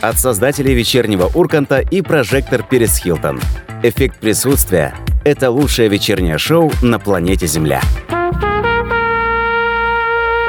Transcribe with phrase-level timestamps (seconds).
[0.00, 3.40] От создателей вечернего Урканта и прожектор Перес Хилтон.
[3.82, 7.82] Эффект присутствия– это лучшее вечернее шоу на планете Земля.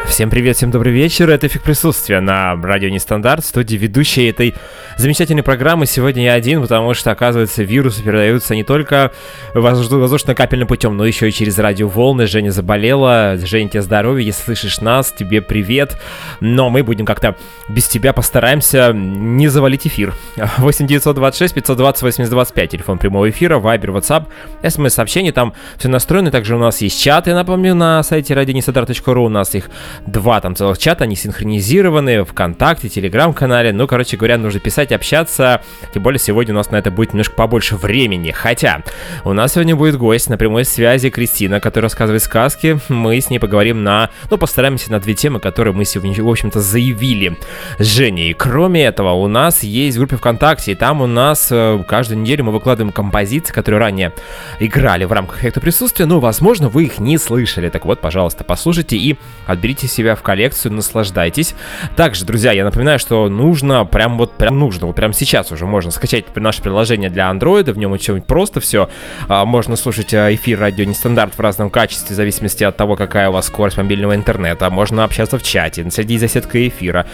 [0.09, 1.29] Всем привет, всем добрый вечер.
[1.29, 4.53] Это эффект присутствия на радио Нестандарт, студии ведущей этой
[4.97, 5.85] замечательной программы.
[5.85, 9.11] Сегодня я один, потому что, оказывается, вирусы передаются не только
[9.53, 12.27] воздушно-капельным путем, но еще и через радиоволны.
[12.27, 13.37] Женя заболела.
[13.37, 14.25] Женя, тебе здоровья.
[14.25, 15.97] Если слышишь нас, тебе привет.
[16.41, 17.37] Но мы будем как-то
[17.69, 20.13] без тебя постараемся не завалить эфир.
[20.57, 24.25] 8 926 520 8025, телефон прямого эфира, Вайбер, WhatsApp,
[24.67, 26.29] смс-сообщение, там все настроено.
[26.29, 29.23] Также у нас есть чат, я напомню, на сайте радионестандарт.ру.
[29.23, 29.69] У нас их
[30.05, 33.71] два там целых чата, они синхронизированы, ВКонтакте, Телеграм-канале.
[33.73, 35.61] Ну, короче говоря, нужно писать, общаться.
[35.93, 38.31] Тем более сегодня у нас на это будет немножко побольше времени.
[38.31, 38.83] Хотя,
[39.23, 42.79] у нас сегодня будет гость на прямой связи Кристина, которая рассказывает сказки.
[42.89, 44.09] Мы с ней поговорим на...
[44.29, 47.37] Ну, постараемся на две темы, которые мы сегодня, в общем-то, заявили
[47.77, 48.33] с Женей.
[48.33, 52.51] Кроме этого, у нас есть группа ВКонтакте, и там у нас э, каждую неделю мы
[52.51, 54.13] выкладываем композиции, которые ранее
[54.59, 57.69] играли в рамках эффекта присутствия, но, возможно, вы их не слышали.
[57.69, 61.55] Так вот, пожалуйста, послушайте и отберите себя в коллекцию, наслаждайтесь.
[61.95, 65.91] Также, друзья, я напоминаю, что нужно, прям вот, прям нужно, вот прям сейчас уже можно
[65.91, 68.89] скачать наше приложение для андроида, в нем очень просто все.
[69.27, 73.29] А, можно слушать а, эфир радио нестандарт в разном качестве, в зависимости от того, какая
[73.29, 74.69] у вас скорость мобильного интернета.
[74.69, 77.05] Можно общаться в чате, следить за сеткой эфира.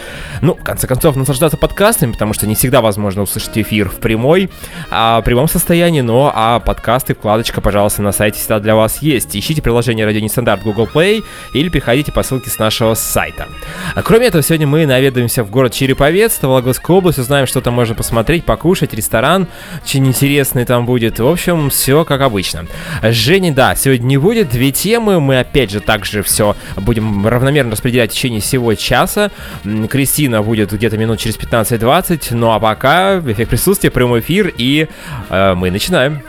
[0.42, 4.50] Ну, в конце концов, наслаждаться подкастами, потому что не всегда возможно услышать эфир в прямой,
[4.90, 9.36] а, в прямом состоянии, но а подкасты, вкладочка, пожалуйста, на сайте всегда для вас есть.
[9.36, 13.46] Ищите приложение радио нестандарт Google Play или переходите по ссылке с нашего сайта.
[13.94, 17.94] А кроме этого, сегодня мы наведаемся в город Череповец, Вологодская область, узнаем, что там можно
[17.94, 19.46] посмотреть, покушать, ресторан,
[19.84, 21.20] очень интересный там будет.
[21.20, 22.66] В общем, все как обычно.
[23.02, 28.10] Жени, да, сегодня не будет, две темы, мы опять же также все будем равномерно распределять
[28.10, 29.30] в течение всего часа.
[29.88, 34.88] Кристина будет где-то минут через 15-20, ну а пока эффект присутствия, прямой эфир, и
[35.30, 36.22] э, мы начинаем.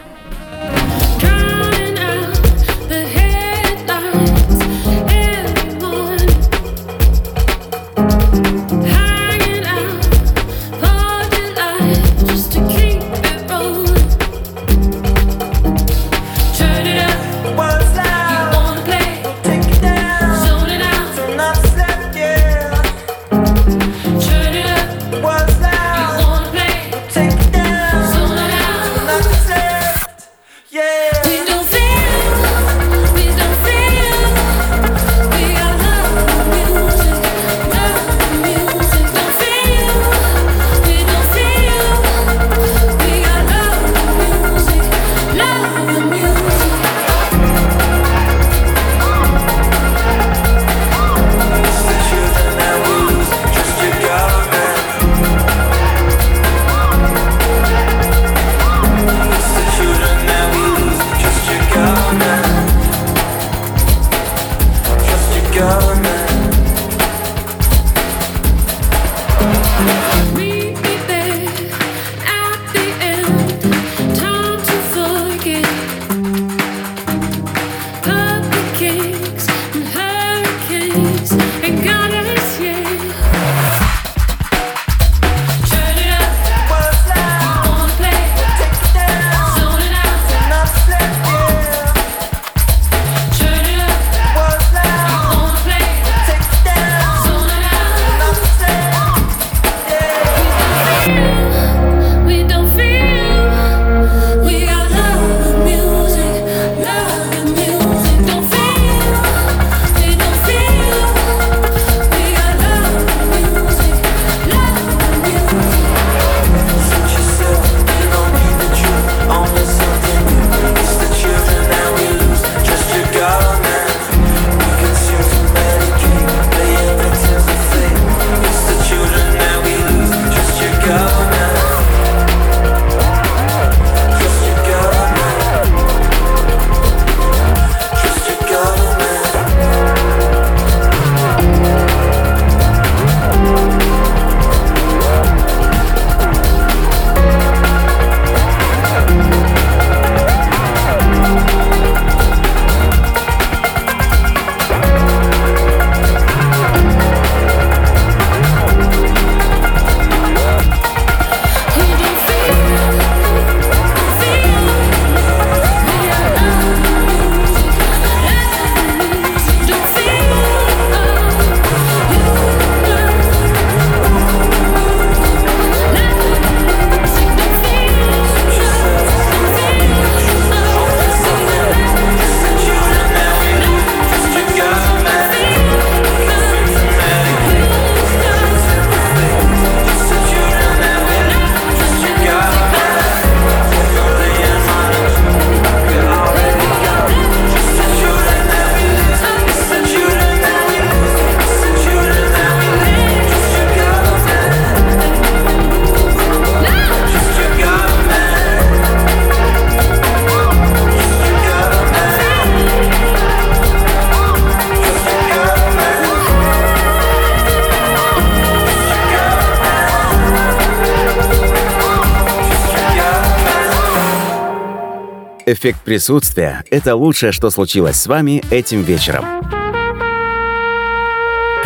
[225.49, 229.46] Эффект присутствия– это лучшее, что случилось с вами этим вечером.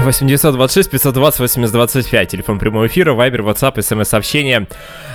[0.04, 4.68] 8926 520 8025, телефон прямого эфира, вайбер, ватсап, смс-сообщение.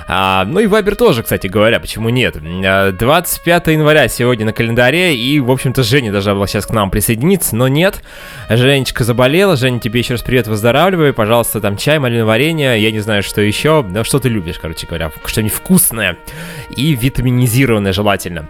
[0.08, 2.36] А, ну и Вайбер тоже, кстати говоря, почему нет?
[2.36, 6.90] 25 а, января сегодня на календаре, и, в общем-то, Женя должна была сейчас к нам
[6.90, 8.02] присоединиться, но нет.
[8.48, 13.00] Женечка заболела, Женя, тебе еще раз привет, выздоравливай, пожалуйста, там чай, малиновое варенье, я не
[13.00, 16.16] знаю, что еще, но что ты любишь, короче говоря, что-нибудь вкусное
[16.76, 18.48] и витаминизированное желательно.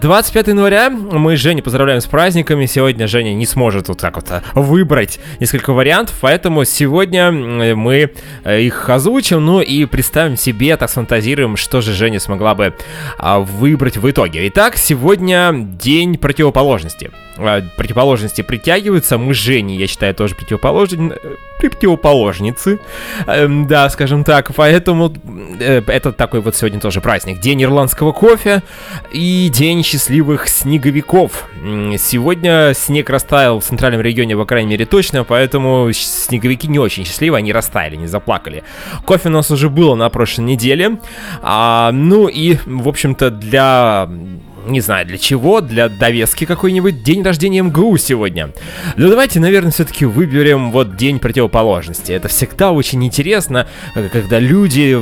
[0.00, 5.20] 25 января мы Женю поздравляем с праздниками, сегодня Женя не сможет вот так вот выбрать
[5.40, 8.12] несколько вариантов, поэтому сегодня мы
[8.44, 12.74] э, их озвучим, ну и представим себе, так сфантазируем, что же Женя смогла бы
[13.18, 14.46] а, выбрать в итоге.
[14.48, 17.10] Итак, сегодня день противоположности.
[17.38, 19.18] А, противоположности притягиваются.
[19.18, 21.14] Мы с Женей, я считаю, тоже противоположен...
[21.60, 22.78] противоположницы.
[23.26, 24.54] Эм, да, скажем так.
[24.54, 25.12] Поэтому
[25.60, 27.40] э, это такой вот сегодня тоже праздник.
[27.40, 28.62] День ирландского кофе
[29.12, 31.48] и день счастливых снеговиков.
[31.98, 35.55] Сегодня снег растаял в центральном регионе, по крайней мере, точно, поэтому
[35.92, 38.64] снеговики не очень счастливы, они растаяли, не заплакали.
[39.04, 40.98] Кофе у нас уже было на прошлой неделе.
[41.42, 44.08] А, ну и, в общем-то, для
[44.66, 48.50] не знаю для чего, для довески какой-нибудь день рождения МГУ сегодня.
[48.96, 52.12] Но давайте, наверное, все-таки выберем вот день противоположности.
[52.12, 54.98] Это всегда очень интересно, когда люди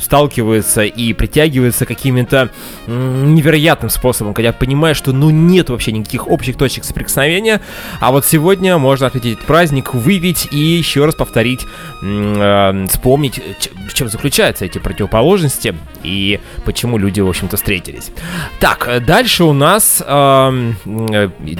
[0.00, 2.50] сталкиваются и притягиваются какими-то
[2.86, 7.60] невероятным способом, когда понимаешь, что ну нет вообще никаких общих точек соприкосновения,
[8.00, 11.66] а вот сегодня можно отметить праздник, выявить и еще раз повторить,
[12.02, 13.40] э, вспомнить,
[13.90, 18.10] в чем заключаются эти противоположности и почему люди, в общем-то, встретились.
[18.58, 20.02] Так, дальше у нас...
[20.06, 20.72] Э,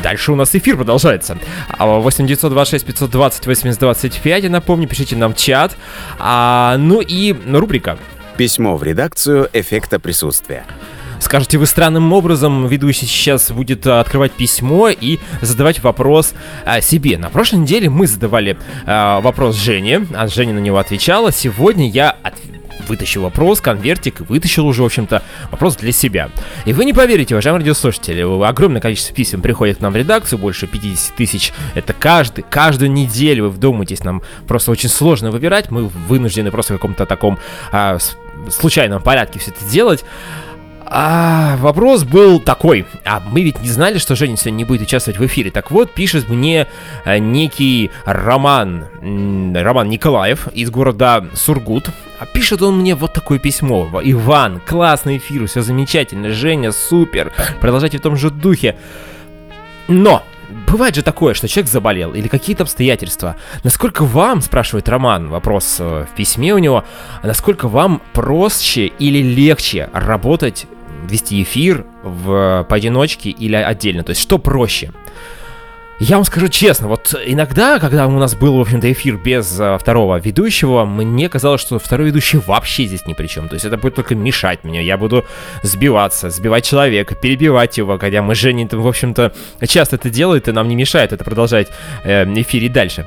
[0.03, 1.39] дальше у нас эфир продолжается.
[1.79, 5.77] 8 926 520 80 25, я напомню, пишите нам в чат.
[6.19, 7.99] А, ну и рубрика.
[8.37, 10.65] Письмо в редакцию эффекта присутствия.
[11.21, 16.33] Скажете вы странным образом, ведущий сейчас будет открывать письмо и задавать вопрос
[16.65, 17.19] а, себе.
[17.19, 21.31] На прошлой неделе мы задавали а, вопрос Жене, а Женя на него отвечала.
[21.31, 26.31] Сегодня я отвечаю вытащил вопрос, конвертик, вытащил уже, в общем-то, вопрос для себя.
[26.65, 30.67] И вы не поверите, уважаемые радиослушатели, огромное количество писем приходит к нам в редакцию, больше
[30.67, 31.53] 50 тысяч.
[31.75, 36.77] Это каждый, каждую неделю вы вдумайтесь, нам просто очень сложно выбирать, мы вынуждены просто в
[36.77, 37.39] каком-то таком
[37.71, 37.99] а,
[38.49, 40.05] случайном порядке все это делать.
[40.93, 42.85] А, вопрос был такой.
[43.05, 45.53] А мы ведь не знали, что Женя сегодня не будет участвовать в эфире.
[45.53, 46.67] Так вот, пишет мне
[47.05, 48.87] а, некий Роман,
[49.55, 51.91] Роман Николаев из города Сургут.
[52.19, 53.89] А пишет он мне вот такое письмо.
[54.03, 56.31] Иван, классный эфир, все замечательно.
[56.31, 57.33] Женя, супер.
[57.61, 58.77] Продолжайте в том же духе.
[59.87, 60.25] Но
[60.67, 63.37] бывает же такое, что человек заболел или какие-то обстоятельства.
[63.63, 66.85] Насколько вам, спрашивает Роман, вопрос э, в письме у него,
[67.23, 70.67] насколько вам проще или легче работать
[71.09, 74.03] вести эфир в поодиночке или отдельно?
[74.03, 74.93] То есть что проще?
[76.01, 79.77] Я вам скажу честно, вот иногда, когда у нас был, в общем-то, эфир без а,
[79.77, 83.51] второго ведущего, мне казалось, что второй ведущий вообще здесь ни при чем.
[83.51, 84.83] То есть это будет только мешать мне.
[84.83, 85.27] Я буду
[85.63, 89.35] сбиваться, сбивать человека, перебивать его, когда мы с Женей, в общем-то,
[89.69, 91.69] часто это делает, и нам не мешает это продолжать
[92.03, 93.07] э, эфире дальше.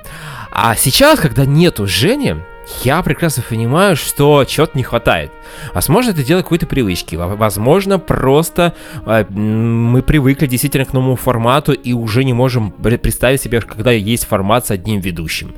[0.51, 2.35] А сейчас, когда нету Жени,
[2.84, 5.32] я прекрасно понимаю, что чего-то не хватает.
[5.74, 7.15] Возможно, это дело какой-то привычки.
[7.15, 8.74] Возможно, просто
[9.05, 14.25] э, мы привыкли действительно к новому формату и уже не можем представить себе, когда есть
[14.25, 15.53] формат с одним ведущим.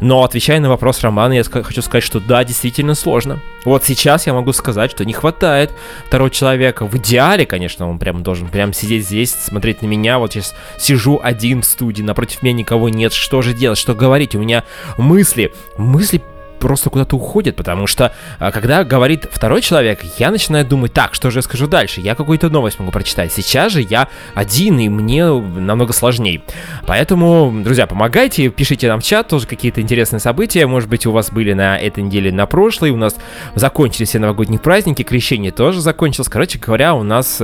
[0.00, 3.40] Но отвечая на вопрос Романа, я хочу сказать, что да, действительно сложно.
[3.64, 5.72] Вот сейчас я могу сказать, что не хватает
[6.06, 6.86] второго человека.
[6.86, 10.18] В идеале, конечно, он прям должен прям сидеть здесь, смотреть на меня.
[10.18, 13.12] Вот сейчас сижу один в студии, напротив меня никого нет.
[13.12, 14.34] Что же делать, что говорить?
[14.34, 14.64] У меня
[14.96, 16.22] мысли, мысли
[16.58, 21.30] просто куда-то уходит, потому что а, когда говорит второй человек, я начинаю думать, так, что
[21.30, 23.32] же я скажу дальше, я какую-то новость могу прочитать.
[23.32, 26.42] Сейчас же я один, и мне намного сложнее.
[26.86, 31.30] Поэтому, друзья, помогайте, пишите нам в чат, тоже какие-то интересные события, может быть, у вас
[31.30, 33.16] были на этой неделе, на прошлой, у нас
[33.54, 37.42] закончились все новогодние праздники, крещение тоже закончилось, короче говоря, у нас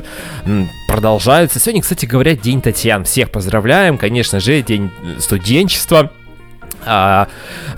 [0.88, 1.58] продолжается.
[1.58, 6.10] Сегодня, кстати говоря, День Татьян, всех поздравляем, конечно же, День студенчества.
[6.84, 7.28] А,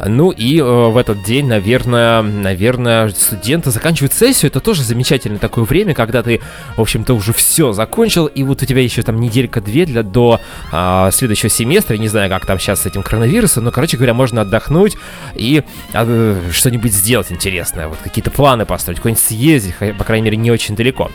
[0.04, 4.50] ну и э, в этот день, наверное, наверное, студенты заканчивают сессию.
[4.50, 6.40] Это тоже замечательное такое время, когда ты,
[6.76, 10.40] в общем-то, уже все закончил, и вот у тебя еще там неделька-две для до
[10.72, 11.96] а, следующего семестра.
[11.96, 14.96] Я не знаю, как там сейчас с этим коронавирусом, но, короче говоря, можно отдохнуть
[15.34, 17.88] и а, что-нибудь сделать интересное.
[17.88, 21.10] Вот какие-то планы построить, куда-нибудь съездить, по крайней мере, не очень далеко.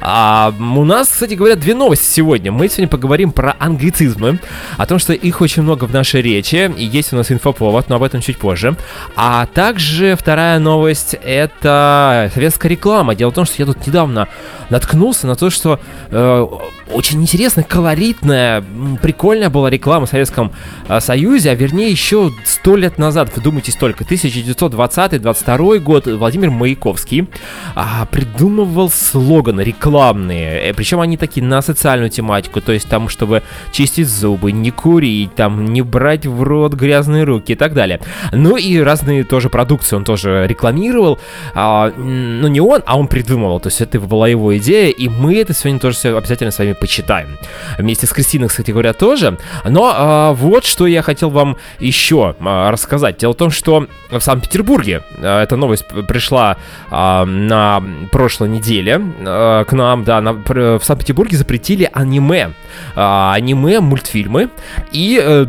[0.00, 2.52] А, у нас, кстати говоря, две новости сегодня.
[2.52, 4.38] Мы сегодня поговорим про англицизмы,
[4.76, 7.88] о том, что их очень много в нашей речи, и есть у нас появился инфоповод,
[7.88, 8.76] но об этом чуть позже.
[9.16, 13.14] А также вторая новость— это советская реклама.
[13.14, 14.28] Дело в том, что я тут недавно
[14.70, 16.46] наткнулся на то, что э,
[16.92, 18.64] очень интересная, колоритная,
[19.02, 20.52] прикольная была реклама в Советском
[20.88, 27.28] э, Союзе, а вернее еще сто лет назад, вы думаете столько, 1920-22 год, Владимир Маяковский
[27.76, 33.42] э, придумывал слоганы рекламные, э, причем они такие на социальную тематику, то есть там, чтобы
[33.72, 38.00] чистить зубы, не курить, там, не брать в рот грязные руки и так далее.
[38.32, 41.18] Ну и разные тоже продукции он тоже рекламировал,
[41.54, 45.36] э, ну не он, а он придумывал, то есть это была его идея, и мы
[45.36, 47.38] это сегодня тоже все обязательно с вами почитаем.
[47.78, 49.38] Вместе с Кристиной, кстати говоря, тоже.
[49.64, 53.18] Но а, вот что я хотел вам еще а, рассказать.
[53.18, 56.56] Дело в том, что в Санкт-Петербурге а, эта новость пришла
[56.90, 62.52] а, на прошлой неделе а, к нам, да, на, в Санкт-Петербурге запретили аниме.
[62.94, 64.50] А, аниме, мультфильмы.
[64.92, 65.20] И...
[65.22, 65.46] А,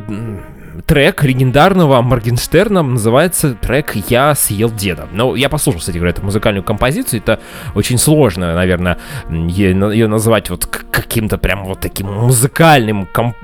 [0.86, 5.08] трек легендарного Моргенштерна называется трек «Я съел деда».
[5.12, 7.22] Ну, я послушал, кстати говоря, эту музыкальную композицию.
[7.22, 7.40] Это
[7.76, 8.98] очень сложно, наверное,
[9.30, 13.36] ее назвать вот каким-то прям вот таким музыкальным комп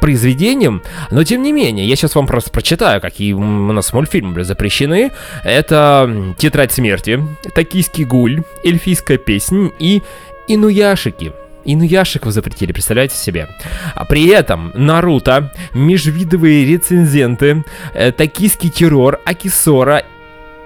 [0.00, 4.44] произведением, но тем не менее, я сейчас вам просто прочитаю, какие у нас мультфильмы были
[4.44, 5.12] запрещены.
[5.44, 7.20] Это «Тетрадь смерти»,
[7.54, 10.02] «Токийский гуль», «Эльфийская песня» и
[10.46, 11.32] «Инуяшики».
[11.72, 13.48] Инуяшиков запретили, представляете себе?
[13.94, 20.02] А при этом Наруто, межвидовые рецензенты, э, токийский террор, Акисора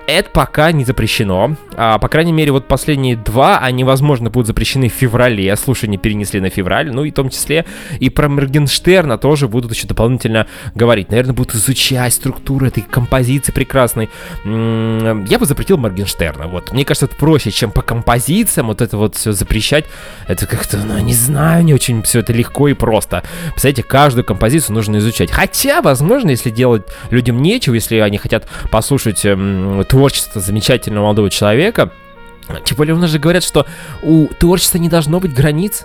[0.06, 1.56] это пока не запрещено.
[1.76, 5.54] А, по крайней мере, вот последние два, они, возможно, будут запрещены в феврале.
[5.56, 6.92] Слушания перенесли на февраль.
[6.92, 7.64] Ну и в том числе
[7.98, 11.10] и про Моргенштерна тоже будут еще дополнительно говорить.
[11.10, 14.10] Наверное, будут изучать структуру этой композиции прекрасной.
[14.44, 16.46] Я бы запретил Моргенштерна.
[16.48, 16.72] Вот.
[16.72, 19.86] Мне кажется, это проще, чем по композициям вот это вот все запрещать.
[20.28, 23.22] Это как-то, ну, не знаю, не очень все это легко и просто.
[23.50, 25.30] Представляете, каждую композицию нужно изучать.
[25.30, 31.61] Хотя, возможно, если делать людям нечего, если они хотят послушать эм, творчество замечательного молодого человека.
[32.64, 33.66] Тем более у нас же говорят, что
[34.02, 35.84] у творчества не должно быть границ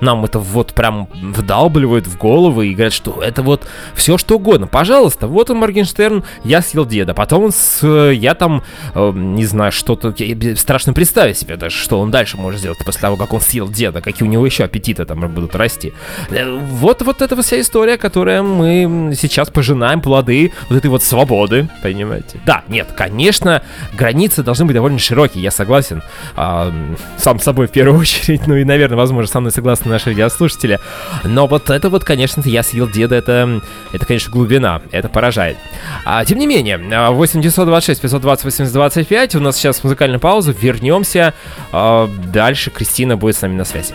[0.00, 4.66] нам это вот прям вдалбливают в голову и говорят, что это вот все что угодно.
[4.66, 7.14] Пожалуйста, вот он Моргенштерн, я съел деда.
[7.14, 8.62] Потом он с, я там,
[8.94, 10.14] э, не знаю, что-то,
[10.56, 14.00] страшно представить себе даже, что он дальше может сделать после того, как он съел деда,
[14.00, 15.92] какие у него еще аппетиты там будут расти.
[16.30, 21.68] Э, вот, вот эта вся история, которая мы сейчас пожинаем плоды вот этой вот свободы,
[21.82, 22.40] понимаете?
[22.44, 23.62] Да, нет, конечно,
[23.96, 26.02] границы должны быть довольно широкие, я согласен.
[26.34, 26.72] А,
[27.16, 30.80] сам собой в первую очередь, ну и, наверное, возможно, со мной согласны наши радиослушатели.
[31.24, 33.60] Но вот это вот, конечно, я съел деда, это,
[33.92, 35.56] это, конечно, глубина, это поражает.
[36.04, 41.34] А, тем не менее, 8 926 520 8025, у нас сейчас музыкальная пауза, вернемся.
[41.72, 43.94] А, дальше Кристина будет с нами на связи.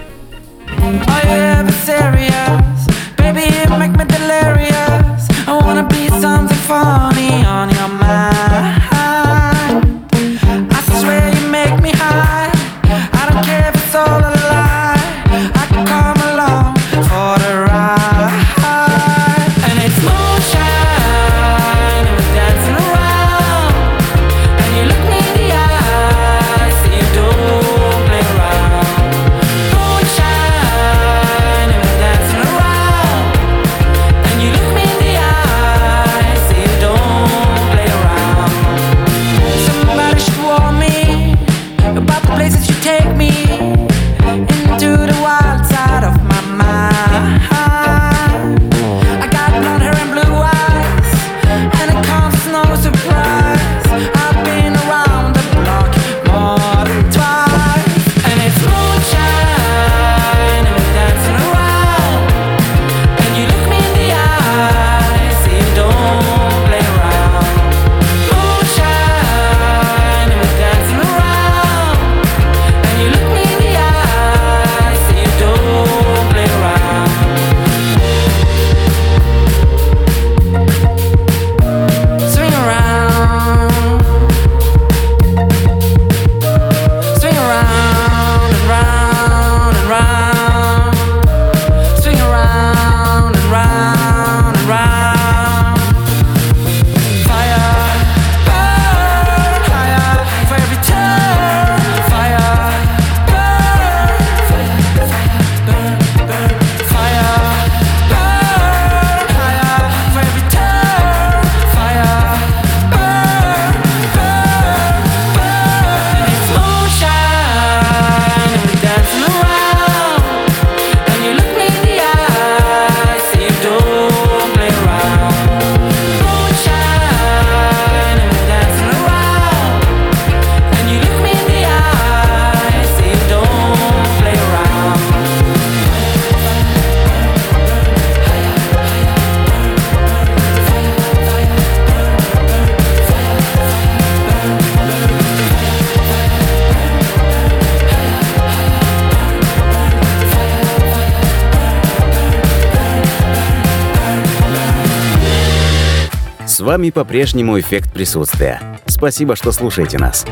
[156.72, 158.62] Вами по-прежнему эффект присутствия.
[158.86, 160.26] Спасибо, что слушаете нас.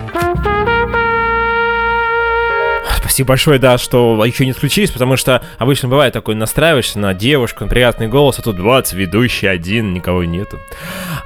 [2.96, 7.66] Спасибо большое, да, что еще не отключились, потому что обычно бывает такой, настраиваешься на девушку,
[7.66, 10.60] на приятный голос, а тут 20, ведущий один, никого нету.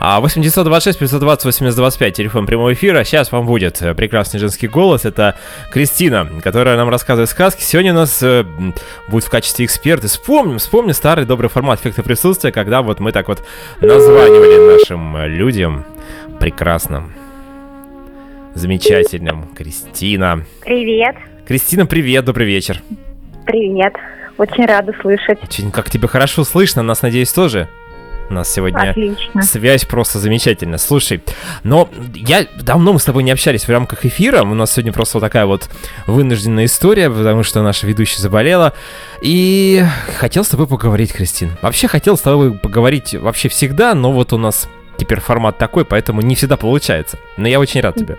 [0.05, 3.05] А 8926 520 8025, телефон прямого эфира.
[3.05, 5.05] Сейчас вам будет э, прекрасный женский голос.
[5.05, 5.37] Это
[5.71, 7.61] Кристина, которая нам рассказывает сказки.
[7.63, 8.43] Сегодня у нас э,
[9.07, 10.09] будет в качестве эксперта.
[10.09, 13.45] Вспомним, вспомним старый добрый формат эффекта присутствия, когда вот мы так вот
[13.79, 15.85] названивали нашим людям.
[16.37, 17.09] Прекрасно.
[18.55, 19.47] Замечательным.
[19.55, 20.43] Кристина.
[20.65, 21.15] Привет.
[21.47, 22.81] Кристина, привет, добрый вечер.
[23.45, 23.93] Привет.
[24.37, 25.41] Очень рада слышать.
[25.41, 27.69] Очень, как тебя хорошо слышно, нас, надеюсь, тоже?
[28.33, 29.43] У нас сегодня Отлично.
[29.43, 30.79] связь просто замечательная.
[30.79, 31.21] Слушай,
[31.61, 34.41] но я давно мы с тобой не общались в рамках эфира.
[34.41, 35.69] У нас сегодня просто вот такая вот
[36.07, 38.73] вынужденная история, потому что наша ведущая заболела.
[39.21, 39.83] И
[40.17, 41.51] хотел с тобой поговорить, Кристин.
[41.61, 44.67] Вообще хотел с тобой поговорить вообще всегда, но вот у нас
[44.97, 47.19] теперь формат такой, поэтому не всегда получается.
[47.37, 48.17] Но я очень рад тебе.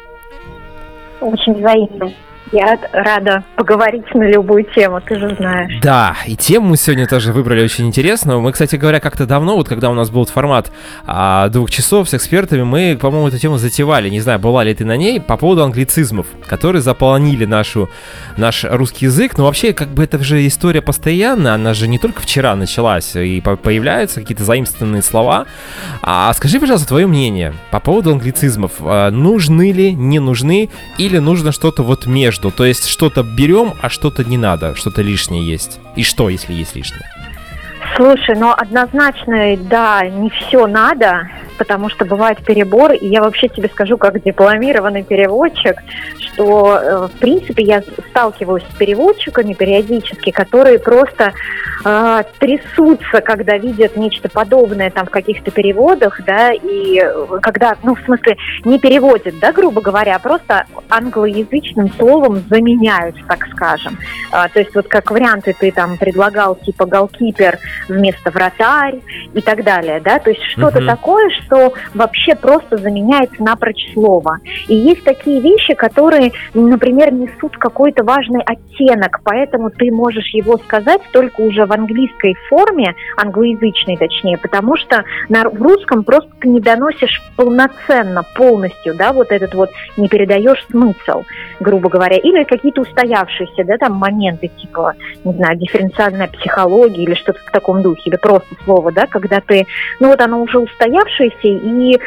[1.21, 2.13] Очень взаимно.
[2.53, 5.73] Я рада поговорить на любую тему, ты же знаешь.
[5.83, 8.41] Да, и тему мы сегодня тоже выбрали очень интересную.
[8.41, 10.71] Мы, кстати говоря, как-то давно, вот когда у нас был формат
[11.07, 14.09] а, двух часов с экспертами, мы, по-моему, эту тему затевали.
[14.09, 17.89] Не знаю, была ли ты на ней, по поводу англицизмов, которые заполонили нашу,
[18.37, 19.39] наш русский язык.
[19.39, 23.41] Но вообще, как бы это же история постоянная, она же не только вчера началась, и
[23.41, 25.47] по появляются какие-то заимствованные слова.
[26.03, 28.73] А скажи, пожалуйста, твое мнение по поводу англицизмов.
[28.81, 32.34] А, нужны ли, не нужны, или нужно что-то вот между?
[32.35, 32.51] Между.
[32.51, 35.79] То есть что-то берем, а что-то не надо, что-то лишнее есть.
[35.97, 37.09] И что, если есть лишнее?
[37.97, 43.69] Слушай, ну однозначно, да, не все надо, потому что бывает перебор, и я вообще тебе
[43.69, 45.77] скажу, как дипломированный переводчик,
[46.19, 51.33] что, э, в принципе, я сталкиваюсь с переводчиками периодически, которые просто
[51.85, 57.01] э, трясутся, когда видят нечто подобное там в каких-то переводах, да, и
[57.43, 63.47] когда, ну, в смысле, не переводят, да, грубо говоря, а просто англоязычным словом заменяют, так
[63.53, 63.99] скажем.
[64.33, 69.01] А, то есть вот как варианты ты там предлагал, типа голкипер вместо вратарь
[69.33, 70.87] и так далее, да, то есть что-то uh-huh.
[70.87, 74.39] такое, что вообще просто заменяет напрочь слово.
[74.69, 81.01] И есть такие вещи, которые, например, несут какой-то важный оттенок, поэтому ты можешь его сказать
[81.13, 86.61] только уже в английской форме, англоязычной точнее, потому что на, в русском просто ты не
[86.61, 91.25] доносишь полноценно, полностью, да, вот этот вот, не передаешь смысл,
[91.61, 97.39] грубо говоря, или какие-то устоявшиеся, да, там моменты, типа, не знаю, дифференциальная психология или что-то
[97.41, 99.67] в таком духе, или просто слово, да, когда ты,
[100.01, 101.99] ну вот оно уже устоявшееся, и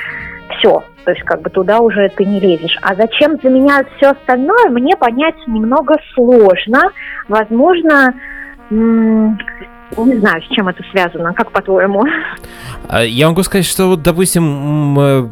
[0.58, 0.84] все.
[1.04, 2.78] То есть как бы туда уже ты не лезешь.
[2.82, 6.92] А зачем заменяют все остальное, мне понять немного сложно.
[7.28, 8.14] Возможно,
[8.70, 11.34] не знаю, с чем это связано.
[11.34, 12.04] Как по-твоему?
[12.90, 15.28] А, я могу сказать, что вот, допустим, э,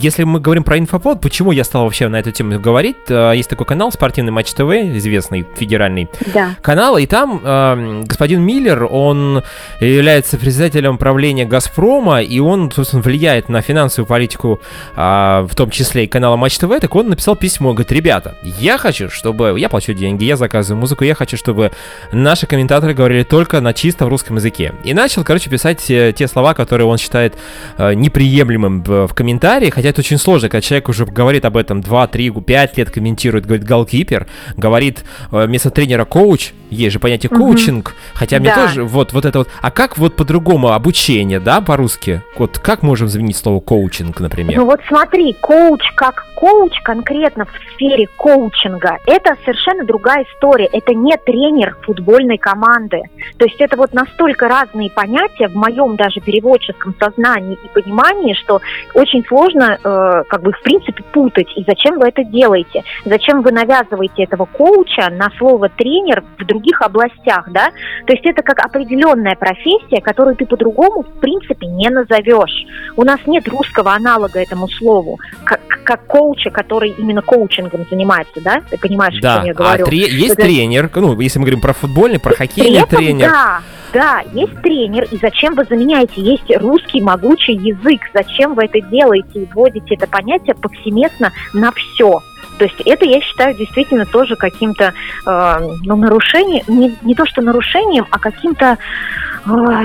[0.00, 2.96] если мы говорим про инфоповод, почему я стал вообще на эту тему говорить?
[3.08, 6.56] Э, есть такой канал «Спортивный матч ТВ», известный федеральный да.
[6.62, 9.42] канал, и там э, господин Миллер, он
[9.80, 14.60] является председателем правления «Газпрома», и он, собственно, влияет на финансовую политику,
[14.96, 18.78] э, в том числе и канала Матч ТВ, так он написал письмо, говорит, ребята, я
[18.78, 21.72] хочу, чтобы, я плачу деньги, я заказываю музыку, я хочу, чтобы
[22.12, 24.74] наши комментаторы говорили только на чистом русском языке.
[24.84, 27.36] И начал, короче, писать те, те слова, которые он считает
[27.76, 29.14] э, неприемлемым в, в
[29.58, 32.90] комментарии, хотя это очень сложно, когда человек уже говорит об этом 2, 3, 5 лет
[32.90, 37.94] комментирует, говорит голкипер, говорит э, вместо тренера коуч, есть же понятие коучинг, угу.
[38.14, 38.66] хотя мне да.
[38.66, 39.48] тоже вот, вот это вот.
[39.60, 42.22] А как вот по-другому обучение, да, по-русски?
[42.36, 44.56] Вот как можем заменить слово коучинг, например?
[44.56, 50.68] Ну вот смотри, коуч как коуч конкретно в сфере коучинга, это совершенно другая история.
[50.72, 53.02] Это не тренер футбольной команды.
[53.38, 58.60] То есть это вот настолько разные понятия в моем даже переводческом сознании и понимании, что
[58.94, 61.48] очень сложно э, как бы в принципе путать.
[61.56, 62.82] И зачем вы это делаете?
[63.04, 67.70] Зачем вы навязываете этого коуча на слово тренер в других областях, да?
[68.06, 72.66] То есть это как определенная профессия, которую ты по-другому в принципе не назовешь.
[72.96, 78.62] У нас нет русского аналога этому слову, как, как коуча, который именно коучингом занимается, да?
[78.70, 79.34] Ты понимаешь, да.
[79.34, 79.84] о чем я говорю?
[79.84, 80.42] А тре- есть это...
[80.42, 83.30] тренер, ну, если мы говорим про футбольный, про хоккейный этом, тренер.
[83.30, 83.60] Да,
[83.92, 86.20] да, есть тренер, и зачем вы заменяете?
[86.20, 92.20] Есть русский могучий язык, зачем вы это делаете и вводите это понятие повсеместно на все?
[92.58, 94.92] То есть это, я считаю, действительно тоже каким-то
[95.26, 98.78] э, ну, нарушением, не, не то что нарушением, а каким-то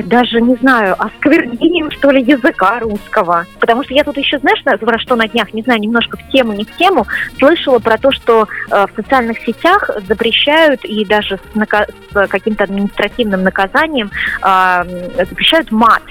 [0.06, 3.46] даже, не знаю, осквернением, что ли, языка русского.
[3.60, 6.54] Потому что я тут еще, знаешь, про что на днях, не знаю, немножко в тему,
[6.54, 7.06] не в тему,
[7.40, 12.64] слышала про то, что э, в социальных сетях запрещают и даже с, нака- с каким-то
[12.66, 14.84] административным наказанием э,
[15.18, 16.04] запрещают мат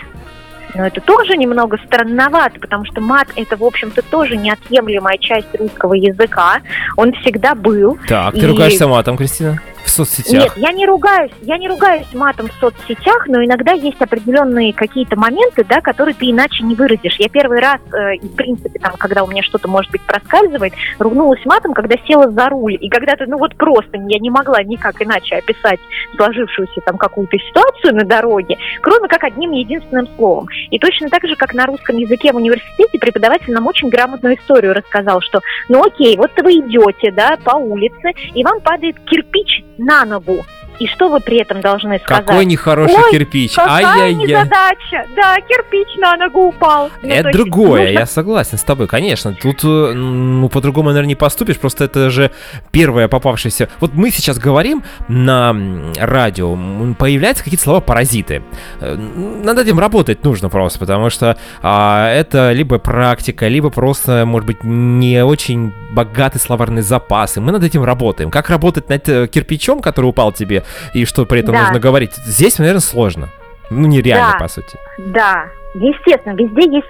[0.75, 5.95] Но это тоже немного странновато, потому что мат это, в общем-то, тоже неотъемлемая часть русского
[5.95, 6.61] языка.
[6.97, 7.99] Он всегда был.
[8.09, 9.61] Так, И- ты ругаешься матом, Кристина?
[9.93, 10.43] Соцсетях?
[10.43, 15.17] Нет, я не ругаюсь, я не ругаюсь матом в соцсетях, но иногда есть определенные какие-то
[15.17, 17.17] моменты, да, которые ты иначе не выразишь.
[17.19, 21.45] Я первый раз, э, в принципе, там, когда у меня что-то, может быть, проскальзывает, ругнулась
[21.45, 22.77] матом, когда села за руль.
[22.81, 25.81] И когда ты, ну вот просто, я не могла никак иначе описать
[26.17, 30.47] сложившуюся там какую-то ситуацию на дороге, кроме как одним единственным словом.
[30.71, 34.75] И точно так же, как на русском языке в университете, преподаватель нам очень грамотную историю
[34.75, 40.05] рассказал, что, ну окей, вот вы идете, да, по улице, и вам падает кирпич на
[40.05, 40.45] ногу.
[40.79, 42.27] И что вы при этом должны сказать?
[42.27, 43.55] Какой нехороший Ой, кирпич.
[43.55, 45.07] Какая незадача!
[45.15, 46.91] Да, кирпич на ногу упал.
[47.03, 49.35] Ну, то Это есть другое, нужно- я согласен с тобой, конечно.
[49.35, 52.31] Тут, э, ну, по-другому, наверное, не поступишь, просто это же
[52.71, 53.69] первое попавшееся...
[53.81, 55.55] Вот мы сейчас говорим на
[55.99, 56.57] радио,
[56.99, 58.43] появляются какие-то слова-паразиты.
[58.81, 64.47] Э, Над этим работать нужно просто, потому что а, это либо практика, либо просто, может
[64.47, 68.31] быть, не очень богатый словарный запас, и мы над этим работаем.
[68.31, 70.62] Как работать над э, кирпичом, который упал тебе,
[70.95, 71.63] и что при этом Да.
[71.63, 73.29] нужно говорить, здесь, наверное, сложно.
[73.71, 74.39] Ну, нереально, Да.
[74.39, 74.77] по сути.
[74.99, 76.87] Да, естественно, везде есть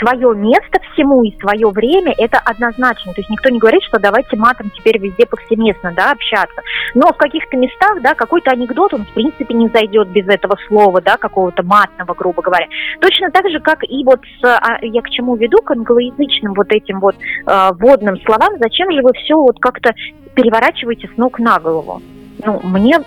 [0.00, 3.12] свое место всему и свое время, это однозначно.
[3.12, 6.60] То есть никто не говорит, что давайте матом теперь везде повсеместно, да, общаться.
[6.94, 11.00] Но в каких-то местах, да, какой-то анекдот, он в принципе не зайдет без этого слова,
[11.00, 12.66] да, какого-то матного, грубо говоря.
[13.00, 16.72] Точно так же, как и вот, с, а, я к чему веду, к англоязычным вот
[16.72, 17.14] этим вот
[17.46, 19.94] э, водным словам, зачем же вы все вот как-то
[20.34, 22.02] переворачиваете с ног на голову?
[22.44, 22.98] Ну, мне,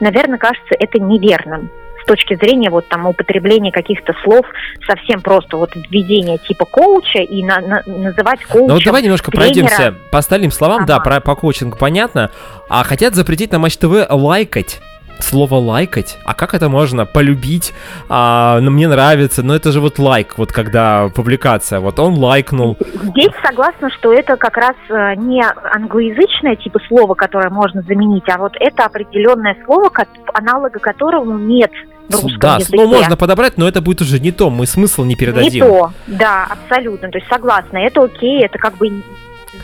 [0.00, 1.70] наверное, кажется это неверным
[2.02, 4.46] с точки зрения вот там употребления каких-то слов
[4.86, 9.30] совсем просто вот введения типа коуча и на- на- называть коучем Ну вот давай немножко
[9.32, 9.46] тренера.
[9.52, 10.86] пройдемся по остальным словам.
[10.86, 11.04] Да, Ага.
[11.04, 12.30] про, по коучингу понятно.
[12.68, 14.80] А хотят запретить на Матч ТВ лайкать.
[15.18, 16.18] Слово лайкать.
[16.24, 17.72] А как это можно полюбить?
[18.08, 19.42] А, ну, мне нравится.
[19.42, 21.80] Но это же вот лайк, вот когда публикация.
[21.80, 22.76] Вот он лайкнул.
[23.02, 28.38] Здесь согласна, что это как раз э, не англоязычное типа слова, которое можно заменить, а
[28.38, 29.90] вот это определенное слово,
[30.34, 31.70] аналога которому нет
[32.08, 32.76] в русском да, языке.
[32.78, 34.50] слово можно подобрать, но это будет уже не то.
[34.50, 35.64] Мы смысл не Не передадим.
[35.64, 37.10] то, да, абсолютно.
[37.10, 39.02] То есть согласна, это окей, это как бы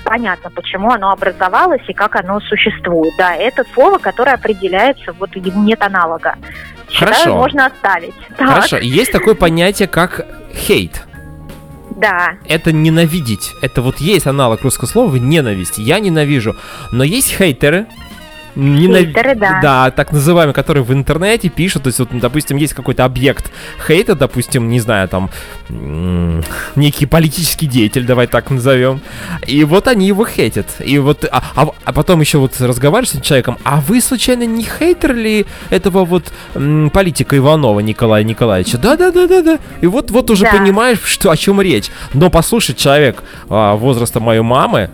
[0.04, 3.12] понятно, почему оно образовалось и как оно существует.
[3.18, 6.36] Да, это слово, которое определяется, вот нет аналога.
[6.90, 7.36] Считаю, Хорошо.
[7.36, 8.14] можно оставить.
[8.36, 8.78] Так, Хорошо.
[8.78, 11.02] Есть такое понятие, как хейт.
[11.96, 13.52] Да, это ненавидеть.
[13.62, 15.78] Это вот есть аналог русского слова ненависть.
[15.78, 16.56] Я ненавижу.
[16.90, 17.86] Но есть хейтеры.
[18.54, 19.58] Ненав- Хейтеры, да.
[19.62, 23.50] Да, так называемые, которые в интернете пишут, то есть, вот, допустим, есть какой-то объект
[23.86, 25.30] хейта, допустим, не знаю, там,
[25.70, 26.42] м,
[26.76, 29.00] некий политический деятель, давай так назовем,
[29.46, 30.66] и вот они его хейтят.
[30.80, 34.64] И вот, а, а- а потом еще вот разговариваешь с человеком, а вы, случайно, не
[34.64, 38.78] хейтер ли этого вот м, политика Иванова Николая Николаевича?
[38.78, 39.58] Да-да-да-да-да.
[39.80, 40.52] И вот, вот уже Да.
[40.52, 41.90] понимаешь, что, о чем речь.
[42.14, 44.90] Но послушай, человек а, возраста моей мамы,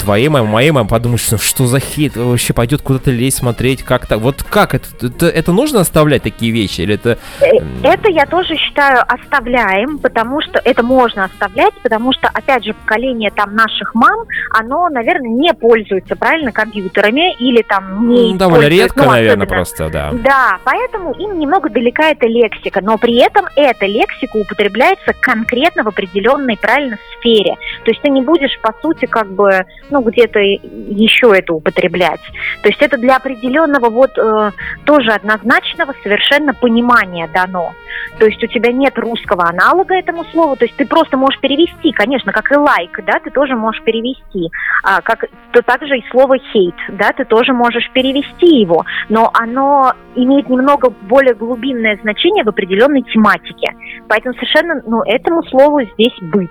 [0.00, 4.06] твоей мамы, моей мамы, подумаешь, что, что за хейт, вообще пойдет куда-то лезть, смотреть, как
[4.06, 4.18] так.
[4.20, 6.80] Вот как это, это, это нужно оставлять такие вещи?
[6.82, 7.18] Или это...
[7.40, 7.46] Э,
[7.82, 13.30] Это я тоже считаю оставляем, потому что это можно оставлять, потому что, опять же, поколение
[13.30, 19.04] там наших мам, оно, наверное, не пользуется, правильно, компьютерами или там не м, довольно редко,
[19.04, 20.10] ну, наверное, особенно- просто, да.
[20.12, 25.88] Да, поэтому им немного далека эта лексика, но при этом эта лексика употребляется конкретно в
[25.88, 27.56] определенной правильно сфере.
[27.84, 32.20] То есть ты не будешь, по сути, как бы, ну, где-то еще это употреблять.
[32.62, 34.50] То есть это для определенного вот э,
[34.84, 37.74] тоже однозначного совершенно понимания дано.
[38.18, 41.92] То есть у тебя нет русского аналога этому слову, то есть ты просто можешь перевести,
[41.92, 44.50] конечно, как и лайк, да, ты тоже можешь перевести,
[44.82, 49.92] а, как то также и слово хейт, да, ты тоже можешь перевести его, но оно
[50.14, 53.72] имеет немного более глубинное значение в определенной тематике,
[54.08, 56.50] поэтому совершенно, ну, этому слову здесь быть.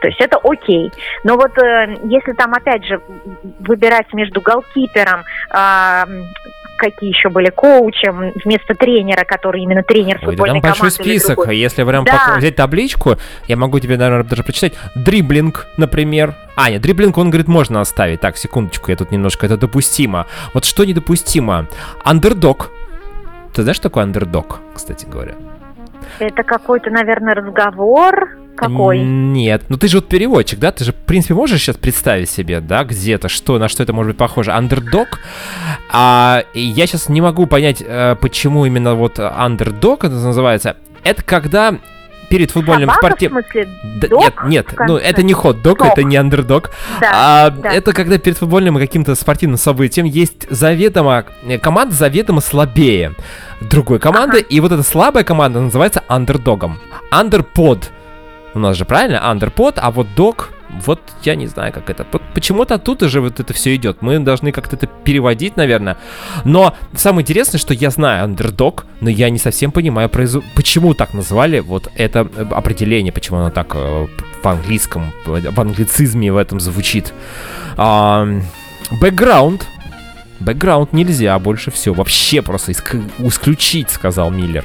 [0.00, 0.92] То есть это окей.
[1.24, 3.00] Но вот э, если там, опять же,
[3.60, 6.06] выбирать между голкипером, а,
[6.78, 11.48] какие еще были, коучем, вместо тренера, который именно тренер Ой, да футбольной там большой список.
[11.50, 12.36] Если прям Да.
[12.38, 13.16] взять табличку,
[13.48, 14.74] я могу тебе, наверное, даже прочитать.
[14.94, 16.34] Дриблинг, например.
[16.56, 18.20] А, нет, дриблинг, он говорит, можно оставить.
[18.20, 20.26] Так, секундочку, я тут немножко, это допустимо.
[20.54, 21.66] Вот что недопустимо?
[22.04, 22.70] Андердог.
[23.52, 25.34] Ты знаешь, что такое андердог, кстати говоря?
[26.20, 28.38] Это какой-то, наверное, разговор.
[28.58, 28.98] Какой?
[28.98, 29.62] Нет.
[29.68, 30.72] Ну ты же вот переводчик, да?
[30.72, 34.12] Ты же, в принципе, можешь сейчас представить себе, да, где-то, что, на что это может
[34.12, 34.52] быть похоже.
[34.52, 35.20] Андердог.
[35.90, 40.76] А я сейчас не могу понять, э, почему именно вот андердог это называется.
[41.04, 41.78] Это когда
[42.28, 43.68] перед футбольным смысле,
[44.00, 45.86] Да, нет, нет, ну это не хот-дог, Дог.
[45.86, 46.70] это не андердог.
[47.00, 47.72] Да, а, да.
[47.72, 53.14] Это когда перед футбольным и каким-то спортивным событием есть заведомо, э, команда заведомо слабее
[53.60, 56.78] другой команды, и вот эта слабая команда называется андердогом.
[57.10, 57.90] Андерпод.
[58.58, 59.24] У нас же правильно?
[59.30, 60.50] Андерпод, а вот дог,
[60.84, 62.04] вот я не знаю, как это.
[62.34, 64.02] Почему-то оттуда же вот это все идет.
[64.02, 65.96] Мы должны как-то это переводить, наверное.
[66.44, 71.60] Но самое интересное, что я знаю андердог, но я не совсем понимаю, почему так назвали
[71.60, 74.06] вот это э, определение, почему оно так э,
[74.42, 77.14] в английском, в англицизме в этом звучит.
[78.90, 79.68] Бэкграунд.
[80.40, 81.94] Бэкграунд нельзя больше все.
[81.94, 84.64] Вообще просто иск- исключить, сказал Миллер.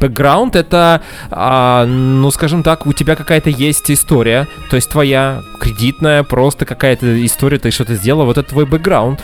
[0.00, 6.22] Бэкграунд это, а, ну, скажем так, у тебя какая-то есть история, то есть твоя кредитная,
[6.22, 9.20] просто какая-то история, ты что-то сделала, вот это твой бэкграунд.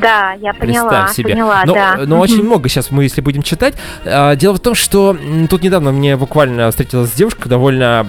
[0.00, 1.32] Да, я поняла, Представь себе.
[1.34, 1.96] поняла, но, да.
[2.04, 3.74] но очень много сейчас мы, если будем читать.
[4.04, 5.16] А, Дело в том, что
[5.48, 8.04] тут недавно мне буквально встретилась девушка, довольно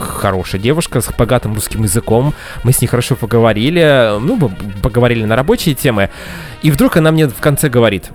[0.00, 2.34] хорошая девушка с богатым русским языком.
[2.62, 4.50] Мы с ней хорошо поговорили, ну,
[4.82, 6.10] поговорили на рабочие темы.
[6.62, 8.10] И вдруг она мне в конце говорит,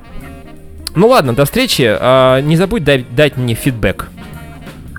[0.95, 4.07] ну ладно, до встречи, а, не забудь дать, дать мне фидбэк.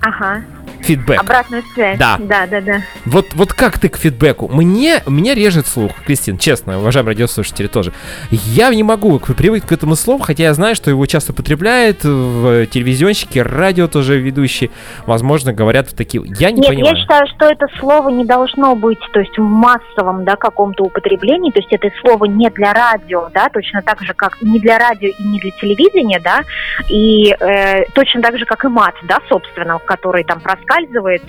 [0.01, 0.41] Ага.
[0.83, 1.19] Фидбэк.
[1.19, 1.97] Обратную связь.
[1.97, 2.17] Да.
[2.19, 2.81] Да, да, да.
[3.05, 4.47] Вот, вот как ты к фидбэку?
[4.47, 7.93] Мне, меня режет слух, Кристин, честно, уважаемые радиослушатели тоже.
[8.29, 12.65] Я не могу привыкнуть к этому слову, хотя я знаю, что его часто употребляют в
[12.67, 14.71] телевизионщике, радио тоже ведущие,
[15.05, 16.23] возможно, говорят в такие...
[16.25, 16.95] Я не Нет, понимаю.
[16.95, 21.51] я считаю, что это слово не должно быть, то есть в массовом, да, каком-то употреблении,
[21.51, 25.09] то есть это слово не для радио, да, точно так же, как не для радио
[25.09, 26.41] и не для телевидения, да,
[26.89, 30.70] и э, точно так же, как и мат, да, собственно, который там проскальзывает,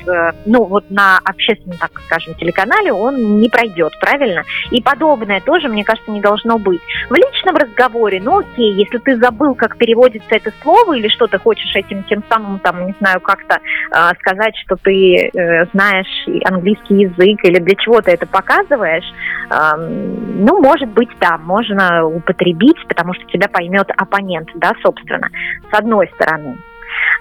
[0.06, 4.44] э, ну, вот на общественном, так скажем, телеканале он не пройдет, правильно?
[4.70, 6.80] И подобное тоже, мне кажется, не должно быть.
[7.08, 11.38] В личном разговоре, ну, окей, если ты забыл, как переводится это слово, или что ты
[11.38, 17.00] хочешь этим тем самым, там, не знаю, как-то э, сказать, что ты э, знаешь английский
[17.00, 19.04] язык или для чего ты это показываешь,
[19.50, 25.28] эм, ну, может быть, да, можно употребить, потому что тебя поймет оппонент, да, собственно,
[25.70, 26.58] с одной стороны.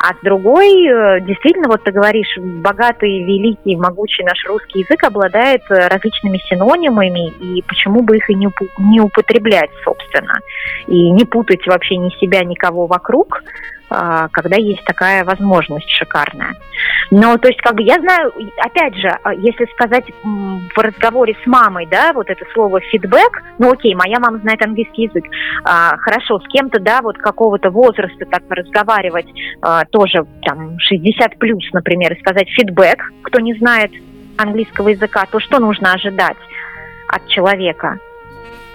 [0.04, 5.62] А с другой, э, действительно, вот ты говоришь, богатый, великий, могучий наш русский язык обладает
[5.70, 10.40] э, различными синонимами, и почему бы их и не, не употреблять, собственно,
[10.88, 13.44] и не путать вообще ни себя, никого вокруг,
[14.32, 16.56] когда есть такая возможность шикарная.
[17.12, 21.45] Но, то есть, как бы я знаю, опять же, а, если сказать в разговоре с
[21.45, 25.25] мамой, да, вот это слово фидбэк, ну окей, моя мама знает английский язык,
[25.63, 29.27] а, хорошо, с кем-то, да, вот какого-то возраста так разговаривать,
[29.62, 33.91] а, тоже там 60 плюс, например, и сказать фидбэк, кто не знает
[34.38, 36.38] английского языка, то что нужно ожидать
[37.08, 37.99] от человека?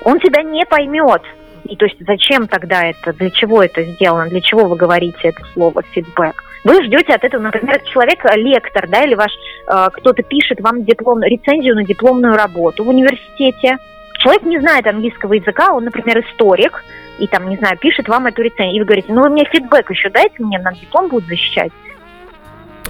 [0.04, 1.22] Он тебя не поймет.
[1.66, 5.44] И то есть зачем тогда это, для чего это сделано, для чего вы говорите это
[5.52, 6.42] слово фидбэк?
[6.64, 9.30] Вы ждете от этого, например, человек э, лектор, да, или ваш
[9.68, 13.78] э, кто-то пишет вам диплом, рецензию на дипломную работу в университете.
[14.18, 16.82] Человек не знает английского языка, он, например, историк,
[17.18, 19.90] и там, не знаю, пишет вам эту рецензию, и вы говорите, ну вы мне фидбэк
[19.90, 21.70] еще дайте, мне на диплом будет защищать.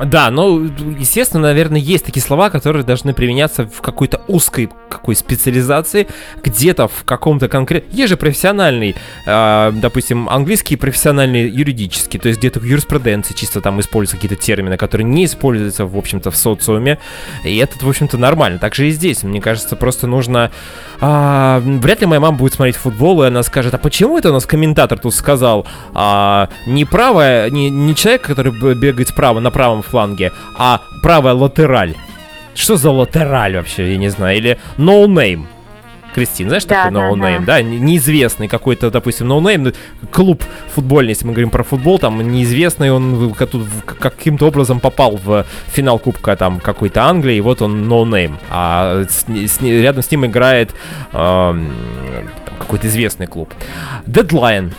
[0.04, 6.06] Да, ну, естественно, наверное, есть такие слова, которые должны применяться в какой-то узкой какой специализации,
[6.42, 7.92] где-то в каком-то конкретном...
[7.96, 8.94] Есть же профессиональный,
[9.26, 14.76] э, допустим, английский профессиональный юридический, то есть где-то в юриспруденции чисто там используются какие-то термины,
[14.76, 16.98] которые не используются, в общем-то, в социуме,
[17.44, 18.58] и это, в общем-то, нормально.
[18.58, 20.50] Так же и здесь, мне кажется, просто нужно...
[21.00, 24.32] а, вряд ли моя мама будет смотреть футбол, и она скажет, а почему это у
[24.32, 25.66] нас комментатор тут сказал?
[25.94, 31.94] А, не правая, не, не человек, который бегает справа на правом фланге, а правая латераль.
[32.54, 35.46] Что за латераль вообще, я не знаю, или no name.
[36.14, 37.44] Кристин, знаешь, Да, такой да, name, да.
[37.56, 37.62] да.
[37.62, 39.38] Не- неизвестный какой-то, допустим, ну,
[40.10, 40.42] клуб
[40.74, 43.34] футбольный, если мы говорим про футбол, там неизвестный, он
[44.00, 49.26] каким-то образом попал в финал Кубка там какой-то Англии, и вот он name, а с
[49.28, 50.74] с рядом с ним играет
[51.12, 51.68] там
[52.60, 53.52] какой-то известный клуб.
[54.06, 54.72] Дедлайн.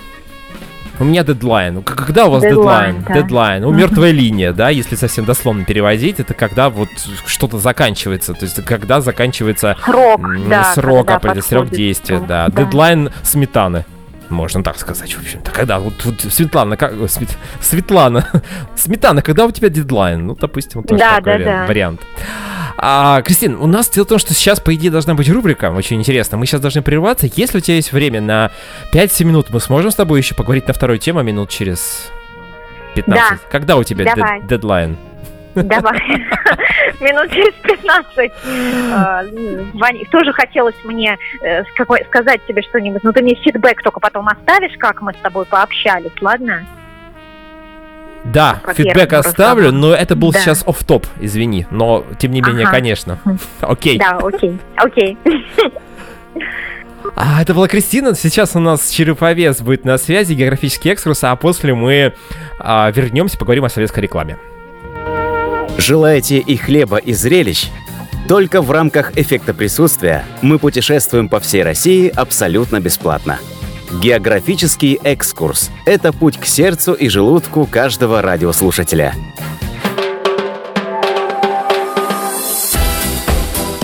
[0.99, 1.83] У меня дедлайн.
[1.83, 2.95] Когда у вас дедлайн?
[2.97, 3.13] Дедлайн, да.
[3.21, 3.63] Дедлайн.
[3.65, 3.77] Мгм.
[3.77, 6.89] мертвая линия, да, если совсем дословно переводить, это когда вот
[7.25, 8.33] что-то заканчивается.
[8.33, 10.73] То есть, когда заканчивается Срок, да.
[10.73, 12.47] срок, действия, да.
[12.49, 13.85] Дедлайн сметаны.
[14.29, 15.51] Можно так сказать, в общем-то.
[15.51, 18.27] Когда вот, вот Светлана, как, ой, Свет- Светлана,
[18.75, 20.25] Сметана, когда у тебя дедлайн?
[20.27, 21.65] Ну, допустим, тоже Да, такой да, да.
[21.65, 22.01] вариант.
[22.77, 25.97] А, Кристин, у нас дело в том, что сейчас, по идее, должна быть рубрика, очень
[25.97, 26.37] интересно.
[26.37, 27.27] Мы сейчас должны прерваться.
[27.35, 28.51] Если у тебя есть время на
[28.93, 32.11] 5-7 минут, мы сможем с тобой еще поговорить на вторую тему минут через
[32.93, 33.15] 15.
[33.15, 33.37] Да.
[33.49, 34.41] Когда у тебя Давай.
[34.43, 34.97] дедлайн?
[35.55, 35.99] Давай.
[36.99, 38.31] Минут через 15.
[38.93, 39.23] А,
[39.73, 41.63] Ваня, тоже хотелось мне э,
[42.09, 46.11] сказать тебе что-нибудь, но ты мне фидбэк только потом оставишь, как мы с тобой пообщались,
[46.21, 46.63] ладно?
[48.33, 50.39] Да, По фидбэк первому оставлю, но это был Да.
[50.39, 51.65] сейчас оф топ извини.
[51.71, 52.71] Но, тем не менее, Ага.
[52.75, 53.19] конечно.
[53.61, 53.97] Окей.
[53.97, 55.17] Да, окей, окей.
[57.15, 58.13] А, это была Кристина.
[58.15, 62.13] Сейчас у нас Череповец будет на связи, географический экскурс, а после мы
[62.59, 64.37] а, вернемся, поговорим о советской рекламе.
[65.77, 67.69] Желаете и хлеба, и зрелищ?
[68.27, 73.39] Только в рамках эффекта присутствия мы путешествуем по всей России абсолютно бесплатно.
[73.91, 79.15] Географический экскурс– это путь к сердцу и желудку каждого радиослушателя.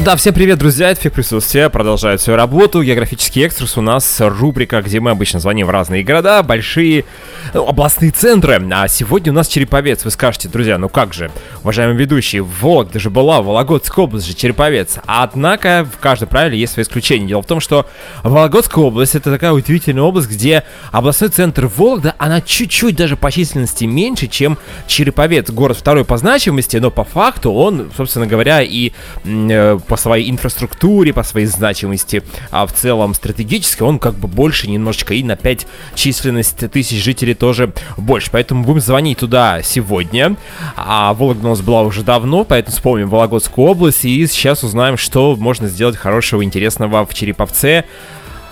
[0.03, 2.83] Да, всем привет, друзья, это Фиг Присутствия, продолжает свою работу.
[2.83, 7.05] Географический экскурс у нас рубрика, где мы обычно звоним в разные города, большие
[7.53, 8.61] ну, областные центры.
[8.73, 10.03] А сегодня у нас Череповец.
[10.03, 14.97] Вы скажете, друзья, ну как же, уважаемые ведущие, Вологда же была, Вологодская область же Череповец.
[15.05, 17.27] Однако в каждом правиле есть свои исключения.
[17.27, 17.87] Дело в том, что
[18.23, 23.85] Вологодская область это такая удивительная область, где областной центр Вологда, она чуть-чуть даже по численности
[23.85, 25.49] меньше, чем Череповец.
[25.49, 28.91] Город второй по значимости, но по факту он, собственно говоря, и
[29.23, 34.67] э, по своей инфраструктуре, по своей значимости, а в целом стратегически он как бы больше
[34.67, 38.31] немножечко и на 5 численность тысяч жителей тоже больше.
[38.31, 40.35] Поэтому будем звонить туда сегодня.
[40.75, 45.35] А Вологда у нас была уже давно, поэтому вспомним Вологодскую область и сейчас узнаем, что
[45.35, 47.85] можно сделать хорошего, интересного в Череповце.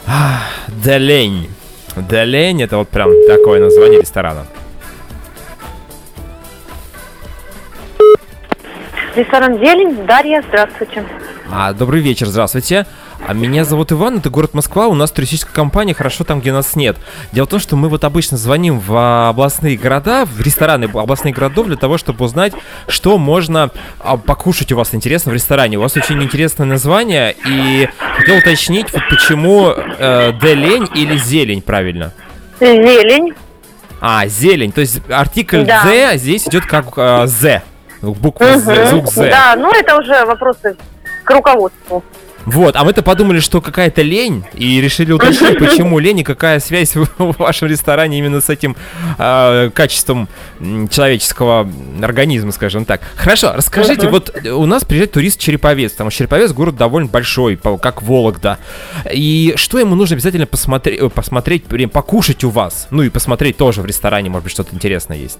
[0.05, 1.49] Ах, Долень.
[1.95, 4.45] Долень это вот прям такое название ресторана.
[9.15, 10.05] Ресторан «Зелень».
[10.05, 11.03] Дарья, здравствуйте.
[11.53, 12.85] А, добрый вечер, здравствуйте.
[13.27, 16.75] А меня зовут Иван, это город Москва, у нас туристическая компания «Хорошо там, где нас
[16.77, 16.95] нет».
[17.33, 21.35] Дело в том, что мы вот обычно звоним в а, областные города, в рестораны областных
[21.35, 22.53] городов для того, чтобы узнать,
[22.87, 25.77] что можно а, покушать у вас интересно в ресторане.
[25.77, 32.13] У вас очень интересное название, и хотел уточнить, вот почему э, «делень» или «зелень» правильно?
[32.61, 33.33] «Зелень».
[33.99, 35.83] А, зелень, то есть артикль Да.
[35.83, 37.61] «з» здесь идет как э, «з»,
[38.01, 38.87] буква «з», Мгм.
[38.87, 39.29] звук «з».
[39.29, 40.75] Да, ну это уже вопросы
[41.23, 42.03] к руководству.
[42.45, 46.95] Вот, а мы-то подумали, что какая-то лень, и решили уточнить, почему лень и какая связь
[46.95, 47.07] в
[47.37, 48.75] вашем ресторане именно с этим
[49.17, 50.27] э, качеством
[50.59, 51.69] человеческого
[52.01, 53.01] организма, скажем так.
[53.15, 57.57] Хорошо, расскажите, вот э, у нас приезжает турист Череповец, потому что Череповец город довольно большой,
[57.57, 58.57] как Вологда.
[59.11, 62.87] И что ему нужно обязательно посмотреть, посмотреть, покушать у вас?
[62.89, 65.39] Ну и посмотреть тоже в ресторане, может быть, что-то интересное есть.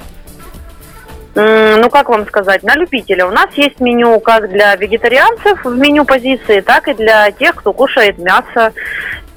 [1.34, 3.26] Ну, как вам сказать, на любителя.
[3.26, 7.72] У нас есть меню как для вегетарианцев в меню позиции, так и для тех, кто
[7.72, 8.74] кушает мясо.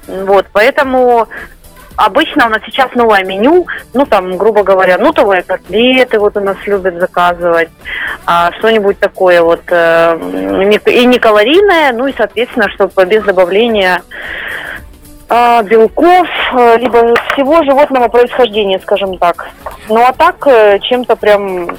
[0.07, 1.27] Вот, поэтому
[1.95, 6.57] обычно у нас сейчас новое меню, ну, там, грубо говоря, нутовые котлеты вот у нас
[6.65, 7.69] любят заказывать,
[8.25, 14.01] а, что-нибудь такое вот э, и не калорийное, ну, и, соответственно, чтобы без добавления
[15.29, 19.49] а, белков, э, либо всего животного происхождения, скажем так.
[19.89, 21.69] Ну, а так, э, чем-то прям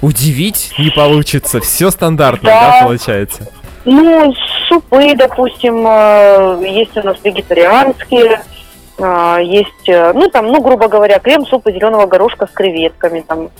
[0.00, 2.70] Удивить не получится, все стандартно, Да.
[2.70, 3.48] да, получается?
[3.84, 4.32] Ну,
[4.68, 8.40] супы, допустим, э, есть у нас вегетарианские,
[9.00, 13.50] а, есть, э, ну, там, ну, грубо говоря, крем-суп из зеленого горошка с креветками, там.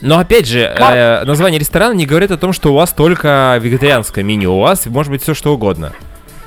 [0.00, 4.24] Но опять же, э, название ресторана не говорит о том, что у вас только вегетарианское
[4.24, 4.54] меню.
[4.54, 5.92] У вас может быть все что угодно.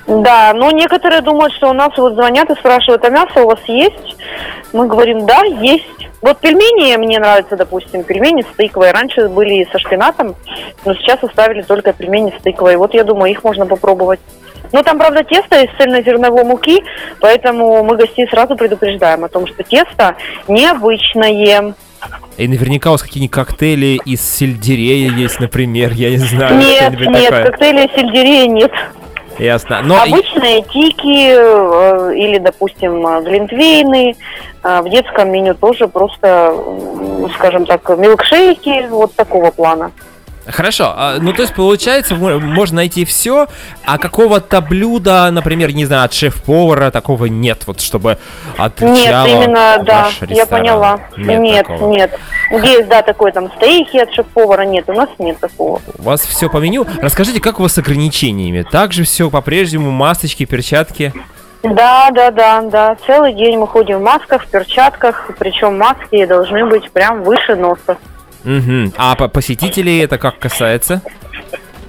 [0.08, 3.60] Да, но некоторые думают, что у нас вот звонят и спрашивают, а мясо у вас
[3.68, 4.18] есть?
[4.74, 5.86] Мы говорим, да, есть.
[6.22, 8.92] Вот пельмени мне нравятся, допустим, пельмени с тыквой.
[8.92, 10.36] Раньше были со шпинатом,
[10.86, 12.76] но сейчас оставили только пельмени с тыквой.
[12.78, 14.20] Вот я думаю, их можно попробовать.
[14.72, 16.84] Но там, правда, тесто из цельнозерновой муки,
[17.20, 20.16] поэтому мы гостей сразу предупреждаем о том, что тесто
[20.48, 21.76] необычное.
[22.38, 26.58] И наверняка у вас какие-нибудь коктейли из сельдерея есть, например, я не знаю.
[26.58, 27.46] Нет, нет, такое.
[27.46, 28.72] коктейля сельдерея нет.
[29.40, 29.82] Ясно.
[29.84, 34.16] Но Обычные тики э, или, допустим, глинтвейны.
[34.64, 36.56] Э, В детском меню тоже просто,
[37.36, 39.92] скажем так, милкшейки вот такого плана.
[40.46, 43.48] Хорошо, а, ну то есть получается, мо- можно найти все,
[43.86, 48.18] а какого-то блюда, например, не знаю, от шеф-повара такого нет, вот чтобы
[48.58, 50.48] отличало Нет, именно, да, ваш я ресторан.
[50.48, 51.00] поняла.
[51.16, 51.92] Нет, Нет, такого.
[51.92, 52.20] нет.
[52.52, 55.82] Есть, да, такой там стейки от шеф-повара, нет, у нас нет такого.
[55.98, 56.86] У вас все по меню.
[57.02, 58.64] Расскажите, как у вас с ограничениями?
[58.64, 61.14] Также все по-прежнему, масочки, перчатки?
[61.64, 62.98] Да, да, да, да.
[63.08, 67.96] Целый день мы ходим в масках, в перчатках, причем маски должны быть прям выше носа.
[68.44, 68.94] Мгм.
[68.98, 71.02] А по посетителей это как касается?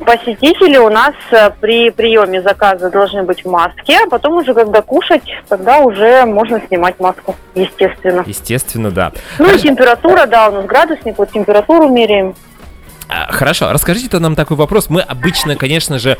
[0.05, 4.82] Посетители у нас э, при приеме заказа должны быть в маске, а потом уже, когда
[4.82, 8.22] кушать, тогда уже можно снимать маску, естественно.
[8.26, 9.12] Естественно, да.
[9.38, 12.34] Ну и температура, да, у нас градусник, вот температуру меряем.
[13.09, 14.88] А, хорошо, расскажите нам такой вопрос.
[14.88, 16.16] Мы обычно, конечно же,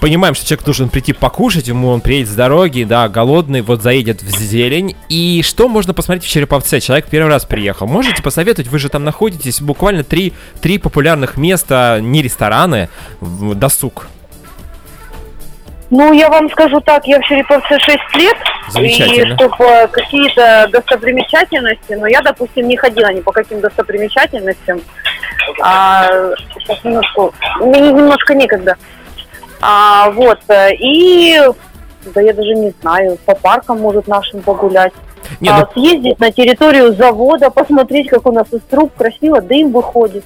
[0.00, 4.22] понимаем, что человек должен прийти покушать, ему он приедет с дороги, да, голодный, вот заедет
[4.22, 4.96] в зелень.
[5.08, 6.80] И что можно посмотреть в Череповце?
[6.80, 7.86] Человек первый раз приехал.
[7.86, 12.88] Можете посоветовать, вы же там находитесь, буквально три, три популярных места, не рестораны,
[13.20, 14.08] досуг.
[15.90, 18.36] Ну, я вам скажу так, я в Череповце 6 лет,
[18.80, 24.80] и чтобы какие-то достопримечательности, но я, допустим, не ходила ни по каким достопримечательностям,
[25.62, 26.08] а,
[26.58, 28.76] сейчас минутку, мне немножко некогда.
[29.60, 31.40] А, вот, и,
[32.14, 34.92] да я даже не знаю, по паркам, может, нашим погулять.
[35.40, 35.68] Не, а, ну...
[35.72, 40.24] Съездить на территорию завода, посмотреть, как у нас из труб красиво дым выходит.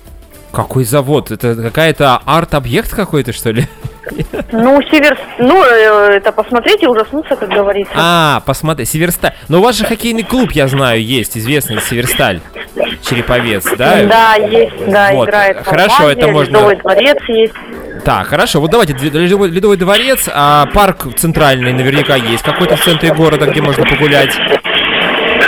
[0.52, 1.30] Какой завод?
[1.30, 3.66] Это какая-то арт-объект какой-то, что ли?
[4.52, 5.18] Ну, Север...
[5.38, 7.92] Ну, э, это посмотреть и ужаснуться, как говорится.
[7.96, 9.34] А, посмотри, Северсталь.
[9.48, 12.40] Но у вас же хоккейный клуб, я знаю, есть, известный Северсталь.
[13.02, 14.04] Череповец, да?
[14.04, 15.28] Да, есть, да, вот.
[15.28, 15.64] играет.
[15.64, 16.56] Хорошо, это можно...
[16.56, 17.54] Ледовый дворец есть.
[18.04, 23.12] Так, хорошо, вот давайте, Ледовый, Ледовый дворец, а парк центральный наверняка есть, какой-то в центре
[23.12, 24.30] города, где можно погулять.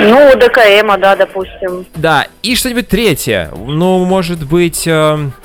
[0.01, 1.87] Ну, ДКМа, да, допустим.
[1.95, 3.51] Да, и что-нибудь третье.
[3.55, 5.42] Ну, может быть, э, Э,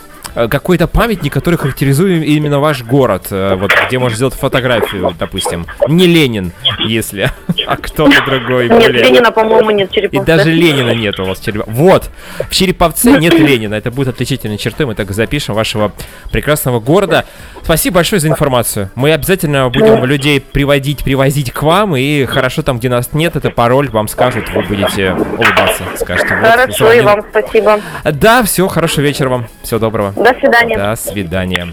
[0.48, 5.66] какой-то памятник, который характеризует именно ваш город, э, вот где можно сделать фотографию, допустим.
[5.88, 6.52] Не Ленин,
[6.86, 7.32] если,
[7.68, 8.70] а кто-то другой.
[8.70, 10.22] Нет, Ленина, по-моему, нет Череповце.
[10.22, 11.72] И даже Ленина нет у вас Череповце.
[11.72, 12.10] Вот,
[12.50, 15.92] в Череповце нет Ленина, это будет отличительной чертой, мы так запишем вашего
[16.32, 17.26] прекрасного города.
[17.64, 18.92] Спасибо большое за информацию.
[18.96, 23.50] Мы обязательно будем людей приводить, привозить к вам, и хорошо там, где нас нет, это
[23.50, 26.36] пароль, вам скажут, вы будете улыбаться, скажете.
[26.36, 27.82] Вот, хорошо, и вам спасибо.
[28.04, 30.14] Да, все, хорошего вечера вам, всего доброго.
[30.28, 30.78] До свидания.
[30.78, 31.68] До свидания.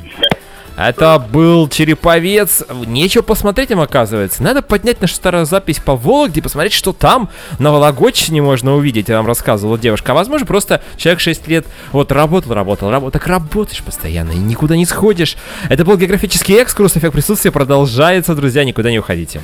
[0.76, 2.64] Это был Череповец.
[2.86, 4.42] Нечего посмотреть им, оказывается.
[4.42, 7.30] Надо поднять нашу старую запись по Вологде, посмотреть, что там
[7.60, 9.08] на Вологодчине можно увидеть.
[9.08, 10.12] Я вам рассказывала девушка.
[10.12, 13.12] А возможно, просто человек 6 лет вот работал, работал, работал.
[13.12, 15.36] Так работаешь постоянно и никуда не сходишь.
[15.68, 16.96] Это был географический экскурс.
[16.96, 18.64] Эффект присутствия продолжается, друзья.
[18.64, 19.40] Никуда не уходите.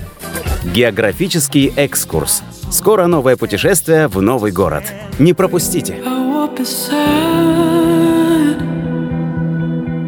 [0.64, 2.42] Географический экскурс.
[2.72, 4.84] Скоро новое путешествие в новый город.
[5.18, 5.96] Не пропустите.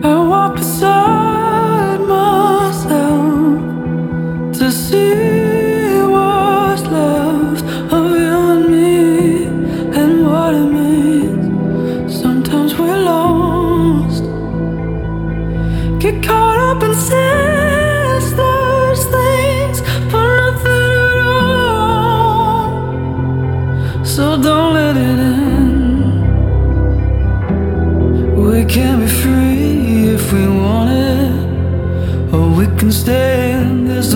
[0.04, 3.58] I walk beside myself
[4.58, 5.51] to see
[32.92, 34.14] stand this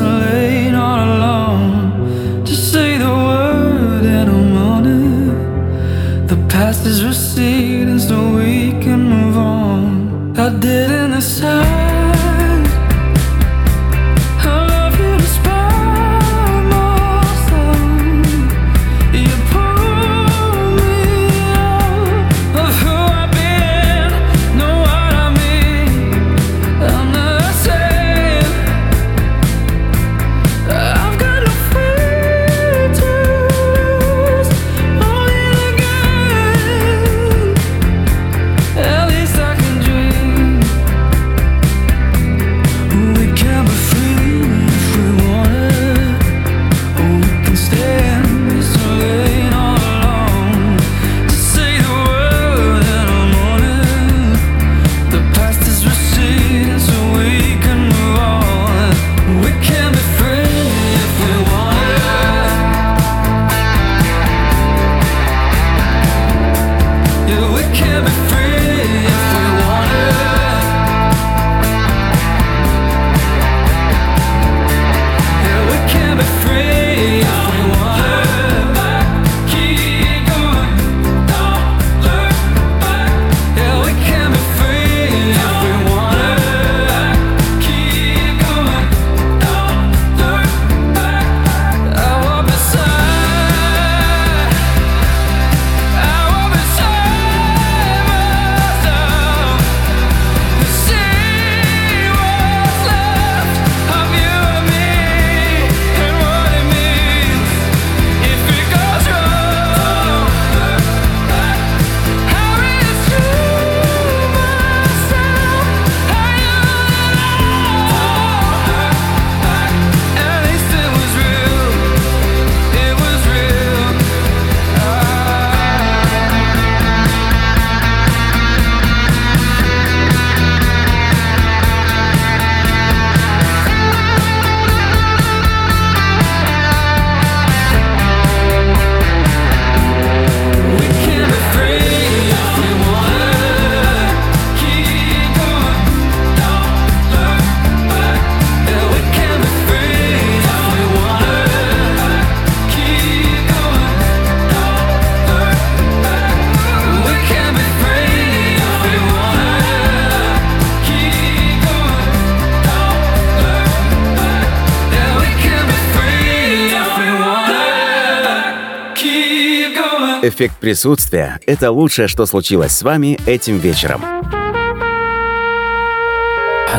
[170.36, 174.02] Эффект присутствия— это лучшее, что случилось с вами этим вечером.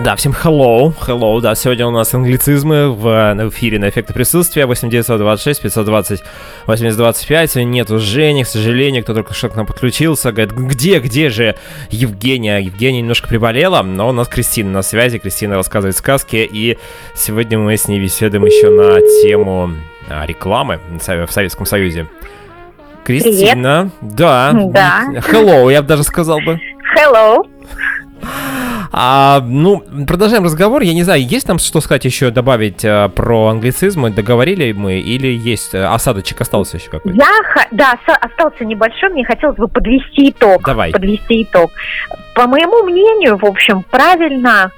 [0.03, 3.07] Да, всем hello, hello, да, сегодня у нас англицизмы в,
[3.49, 6.23] эфире на эффекты присутствия 8926 520
[6.67, 7.55] 8025.
[7.55, 11.55] Нету Жени, к сожалению, кто только что к нам подключился, говорит, где, где же
[11.89, 12.59] Евгения?
[12.59, 16.77] Евгения немножко приболела, но у нас Кристина на связи, Кристина рассказывает сказки, и
[17.15, 19.71] сегодня мы с ней беседуем еще на тему
[20.07, 22.07] а, рекламы в Советском Союзе.
[23.07, 24.15] Кристина, Привет.
[24.17, 26.59] да, да, hello, я бы даже сказал бы.
[26.93, 27.41] Hello.
[28.91, 30.81] А, ну, продолжаем разговор.
[30.81, 34.09] Я не знаю, есть нам что сказать еще добавить а, про англицизмы?
[34.09, 37.17] Договорили мы или есть а, осадочек остался еще какой-то?
[37.17, 40.65] Я, да, остался небольшой, мне хотелось бы подвести итог.
[40.65, 40.91] Давай.
[40.91, 41.71] Подвести итог.
[42.35, 44.69] По моему мнению, в общем, правильно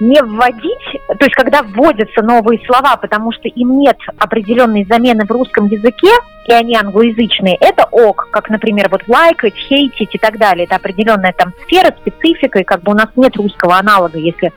[0.00, 5.30] не вводить, то есть когда вводятся новые слова, потому что им нет определенной замены в
[5.30, 6.08] русском языке,
[6.46, 10.64] и они англоязычные, это ок, как, например, вот лайкать, хейтить и так далее.
[10.64, 14.52] Это определенная там сфера, специфика, и как бы у нас нет русского аналога, если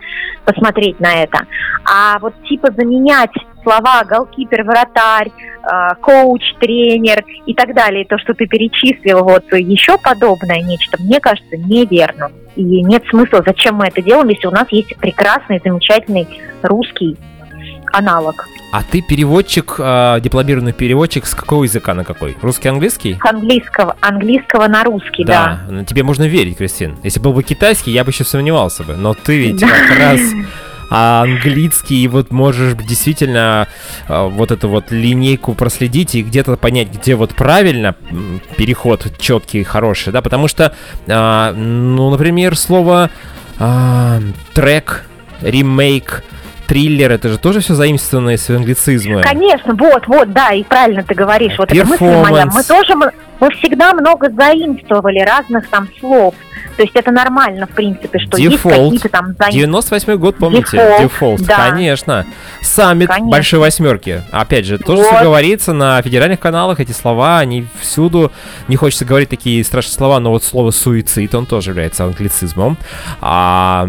[0.46, 1.46] посмотреть на это.
[1.86, 3.34] А вот типа заменять
[3.64, 9.97] слова голкипер, вратарь, э, коуч, тренер и так далее, то, что ты перечислил, вот еще
[9.97, 12.32] подобное нечто, мне кажется, неверно.
[12.55, 16.28] И нет смысла, зачем мы это делаем, если у нас есть прекрасный, замечательный
[16.61, 17.18] русский
[17.91, 18.47] аналог.
[18.72, 22.36] А ты переводчик, э, дипломированный переводчик с какого языка на какой?
[22.41, 23.18] Русский, английский?
[23.22, 25.59] Английского, английского на русский, да.
[25.70, 26.97] Да, тебе можно верить, Кристин.
[27.03, 28.95] Если был бы китайский, я бы еще сомневался бы.
[28.95, 29.68] Но ты ведь да.
[29.68, 30.22] как раз
[30.96, 33.68] а английский, и вот можешь действительно
[34.08, 37.96] а, вот эту вот линейку проследить и где-то понять, где вот правильно
[38.58, 40.76] переход четкий хороший, да, потому что,
[41.08, 43.10] а, ну, например, слово
[43.58, 44.20] а,
[44.54, 45.06] трек,
[45.41, 46.24] ремейк,
[46.68, 49.24] триллер, это же тоже все заимствованное из англицизма.
[49.24, 52.46] Конечно, вот, вот, да, и правильно ты говоришь, вот это мысль моя.
[52.46, 52.94] Мы тоже,
[53.39, 56.36] мы всегда много заимствовали разных там слов.
[56.76, 58.49] То есть это нормально, в принципе, что Default.
[58.49, 59.36] есть какие-то там...
[59.38, 59.51] За...
[59.51, 60.78] 98 год, помните?
[60.78, 61.69] Default, да.
[61.69, 62.26] конечно.
[62.61, 63.30] Саммит конечно.
[63.30, 64.21] Большой Восьмерки.
[64.32, 65.13] Опять же, тоже вот.
[65.13, 68.32] все говорится на федеральных каналах, эти слова, они всюду.
[68.67, 72.78] Не хочется говорить такие страшные слова, но вот слово суицид, он тоже является англицизмом.
[73.21, 73.88] А,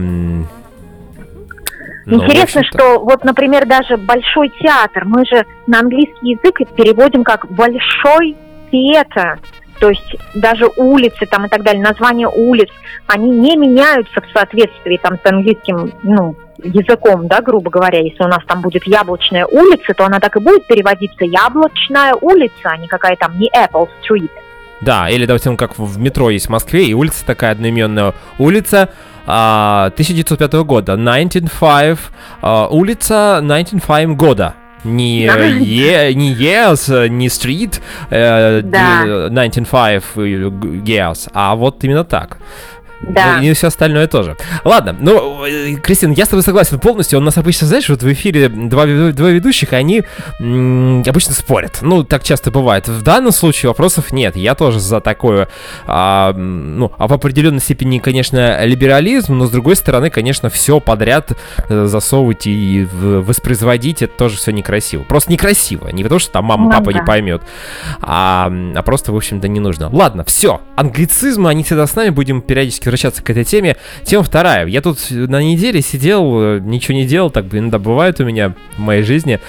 [2.06, 7.50] ну, Интересно, что вот, например, даже большой театр, мы же на английский язык переводим как
[7.50, 8.36] большой
[8.70, 9.38] театр.
[9.80, 12.70] То есть даже улицы там и так далее, названия улиц,
[13.06, 18.28] они не меняются в соответствии там с английским, ну, языком, да, грубо говоря, если у
[18.28, 21.24] нас там будет яблочная улица, то она так и будет переводиться.
[21.24, 24.30] Яблочная улица, а не какая там не Apple Street.
[24.80, 28.12] Да, или, допустим, как в метро есть в Москве, и улица такая одноименная.
[28.38, 28.90] Улица,
[29.26, 31.98] 1905 а, года, 195,
[32.42, 34.54] а, улица 195 года
[34.84, 37.80] не, е, не Years, не Street
[38.10, 39.28] э, да.
[39.28, 42.38] 195 Years, а вот именно так.
[43.02, 43.40] Да.
[43.42, 44.36] И все остальное тоже.
[44.64, 47.18] Ладно, ну, э, Кристина, я с тобой согласен полностью.
[47.18, 50.02] У нас обычно, знаешь, вот в эфире два, два ведущих, они
[50.40, 51.78] м- обычно спорят.
[51.82, 52.88] Ну, так часто бывает.
[52.88, 54.36] В данном случае вопросов нет.
[54.36, 55.48] Я тоже за такое,
[55.86, 61.32] а, ну, а в определенной степени, конечно, либерализм, но с другой стороны, конечно, все подряд
[61.68, 65.02] э, засовывать и воспроизводить, это тоже все некрасиво.
[65.02, 65.88] Просто некрасиво.
[65.88, 67.42] Не потому, что там мама, ну папа не поймет,
[68.00, 69.88] а, а просто, в общем-то, не нужно.
[69.90, 70.60] Ладно, все.
[70.76, 73.76] Англицизмы, они всегда с нами, будем периодически возвращаться к этой теме.
[74.04, 74.66] Тема вторая.
[74.66, 79.02] Я тут на неделе сидел, ничего не делал, так иногда бывает у меня в моей
[79.02, 79.40] жизни,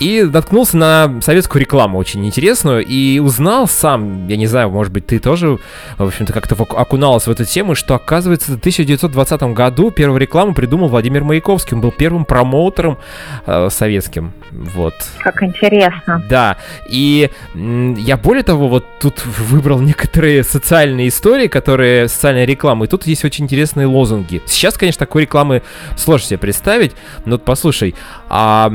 [0.00, 5.06] и наткнулся на советскую рекламу очень интересную, и узнал сам, я не знаю, может быть,
[5.06, 5.58] ты тоже,
[5.98, 10.88] в общем-то, как-то окуналась в эту тему, что, оказывается, в 1920 году первую рекламу придумал
[10.88, 11.74] Владимир Маяковский.
[11.74, 12.98] Он был первым промоутером
[13.46, 14.32] э, советским.
[14.50, 14.94] Вот.
[15.20, 16.22] Как интересно.
[16.28, 16.56] Да.
[16.88, 23.06] И я более того, вот тут выбрал некоторые социальные истории, которые социальная реклама, и тут
[23.06, 24.42] есть очень интересные лозунги.
[24.46, 25.62] Сейчас, конечно, такой рекламы
[25.96, 26.92] сложно себе представить,
[27.24, 27.94] но вот послушай,
[28.28, 28.72] а,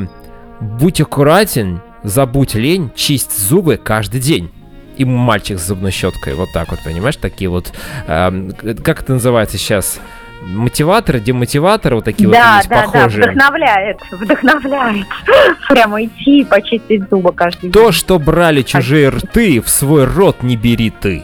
[0.59, 4.51] будь аккуратен, забудь лень, чисть зубы каждый день
[4.97, 6.35] и мальчик с зубной щеткой.
[6.35, 7.71] Вот так вот, понимаешь, такие вот...
[8.07, 8.49] Э,
[8.83, 9.99] как это называется сейчас?
[10.41, 13.25] мотиваторы, демотиваторы, вот такие да, вот есть да, похожие.
[13.25, 15.07] Да, вдохновляет, вдохновляет.
[15.69, 17.71] Прямо идти и почистить зубы каждый день.
[17.71, 21.23] То, что брали чужие рты, в свой рот не бери ты.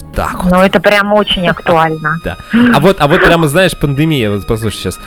[0.00, 0.52] Вот так вот.
[0.52, 2.18] Ну, это прям очень актуально.
[2.24, 2.36] Да.
[2.74, 4.98] А вот, а вот прямо, знаешь, пандемия, вот послушай сейчас,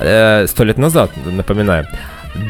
[0.00, 1.86] э, сто лет назад, напоминаю.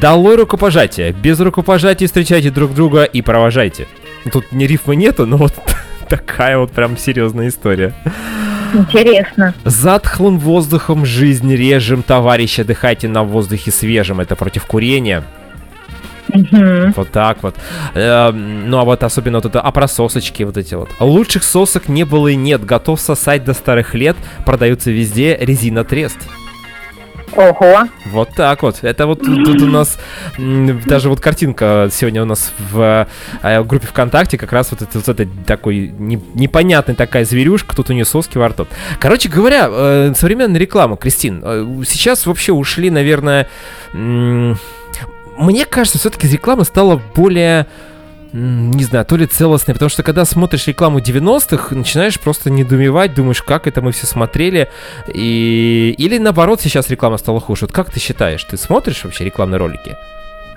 [0.00, 1.12] Долой рукопожатие.
[1.12, 3.86] Без рукопожатия встречайте друг друга и провожайте.
[4.32, 5.54] Тут ни рифмы нету, но вот
[6.08, 7.94] такая вот прям серьезная история.
[8.74, 9.54] Интересно.
[9.64, 14.20] Затхлым воздухом жизнь режем, товарищи, отдыхайте на воздухе свежем.
[14.20, 15.24] Это против курения.
[16.36, 16.92] Угу.
[16.96, 17.56] Вот так вот.
[17.94, 20.90] Э, ну а вот особенно вот это, а про сосочки вот эти вот.
[21.00, 22.64] Лучших сосок не было и нет.
[22.64, 24.16] Готов сосать до старых лет.
[24.44, 26.18] Продаются везде резина трест.
[27.36, 27.88] Ого.
[28.06, 28.78] Вот так вот.
[28.82, 29.98] Это вот тут у нас
[30.38, 33.06] даже вот картинка сегодня у нас в
[33.42, 37.90] э, группе ВКонтакте как раз вот это, вот это такой не, непонятная такая зверюшка, тут
[37.90, 38.66] у нее соски во рту.
[38.98, 43.48] Короче говоря, э, современная реклама, Кристин, э, сейчас вообще ушли, наверное,
[45.38, 47.66] мне кажется, все-таки реклама стала более
[48.32, 53.42] не знаю, то ли целостной, потому что когда смотришь рекламу 90-х, начинаешь просто недоумевать, думаешь,
[53.42, 54.68] как это мы все смотрели,
[55.12, 55.94] и...
[55.96, 57.62] или наоборот сейчас реклама стала хуже.
[57.62, 59.96] Вот как ты считаешь, ты смотришь вообще рекламные ролики?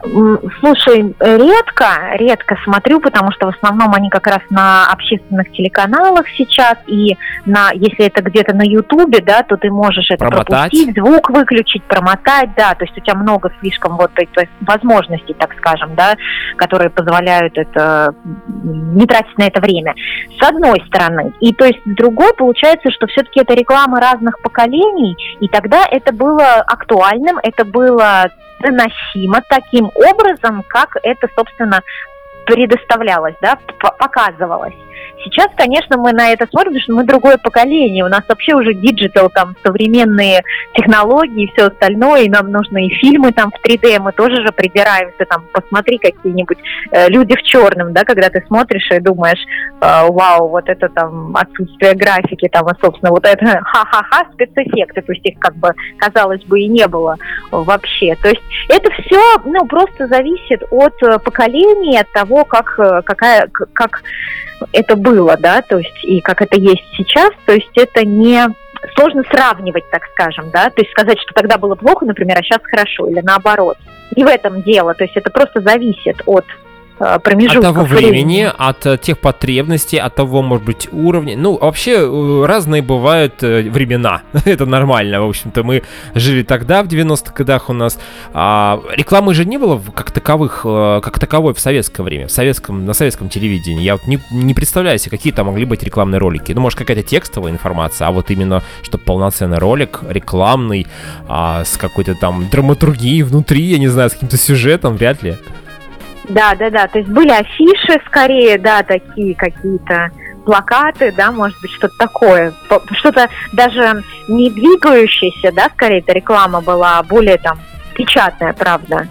[0.02, 6.76] Слушай, редко, редко смотрю, потому что в основном они как раз на общественных телеканалах сейчас,
[6.88, 10.72] и на, если это где-то на Ютубе, да, то ты можешь это промотать.
[10.72, 15.54] пропустить, звук выключить, промотать, да, то есть у тебя много слишком вот этих возможностей, так
[15.58, 16.16] скажем, да,
[16.56, 18.14] которые позволяют это
[18.48, 19.96] не тратить на это время.
[20.40, 21.34] С одной стороны.
[21.42, 26.14] И то есть с другой получается, что все-таки это реклама разных поколений, и тогда это
[26.14, 28.30] было актуальным, это было
[28.60, 31.82] доносимо таким образом, как это, собственно,
[32.46, 34.74] предоставлялось, да, показывалось.
[35.24, 38.06] Сейчас, конечно, мы на это смотрим, потому что мы другое поколение.
[38.06, 40.44] У нас вообще уже digital, там, современные
[40.74, 44.52] технологии и все остальное, и нам нужны и фильмы там в 3D, мы тоже же
[44.54, 46.58] придираемся, там, посмотри какие-нибудь
[46.92, 49.40] э, люди в черном, да, когда ты смотришь и думаешь,
[49.82, 55.12] э, вау, вот это там отсутствие графики, там, а, собственно, вот это ха-ха-ха спецэффекты, то
[55.12, 57.18] есть их как бы, казалось бы, и не было
[57.52, 58.16] вообще.
[58.22, 63.50] То есть это все, ну, просто зависит от э, поколения, от того, как, э, какая,
[63.74, 64.02] как
[64.74, 68.48] это было, да, то есть и как это есть сейчас, то есть это не
[68.96, 72.60] сложно сравнивать, так скажем, да, то есть сказать, что тогда было плохо, например, а сейчас
[72.64, 73.78] хорошо, или наоборот.
[74.16, 76.46] Не в этом дело, то есть это просто зависит от
[77.00, 81.38] Э, промежутков От того времени, от э, тех потребностей, от того, может быть, уровня.
[81.38, 84.22] Ну, вообще, э, разные бывают времена.
[84.46, 85.64] Это нормально, в общем-то.
[85.64, 85.84] Мы
[86.14, 87.98] жили тогда, в 90-х годах у нас.
[88.34, 92.94] А, рекламы же не было как таковых, как таковой в советское время, в советском, на
[92.94, 93.84] советском телевидении.
[93.84, 96.52] Я вот не, не представляю себе, какие там могли быть рекламные ролики.
[96.52, 100.88] Ну, может, какая-то текстовая информация, а вот именно, чтобы полноценный ролик, рекламный,
[101.28, 105.38] а, с какой-то там драматургией внутри, я не знаю, с каким-то сюжетом, вряд ли.
[106.30, 106.88] Да, да, да.
[106.88, 110.12] То есть были афиши скорее, да, такие какие-то
[110.46, 112.54] плакаты, да, может быть, что-то такое.
[112.92, 117.60] Что-то даже не двигающееся, да, скорее это реклама была, а более там
[117.96, 119.08] печатная, правда.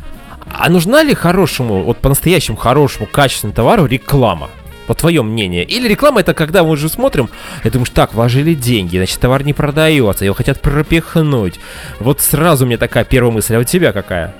[0.52, 4.48] А нужна ли хорошему, вот по-настоящему хорошему, качественному товару реклама?
[4.86, 5.64] по твое мнение?
[5.64, 7.28] Или реклама это когда мы уже смотрим,
[7.62, 11.60] и думаешь, так, вложили деньги, значит, товар не продается, его хотят пропихнуть.
[12.00, 14.34] Вот сразу мне такая первая мысль, а у тебя какая?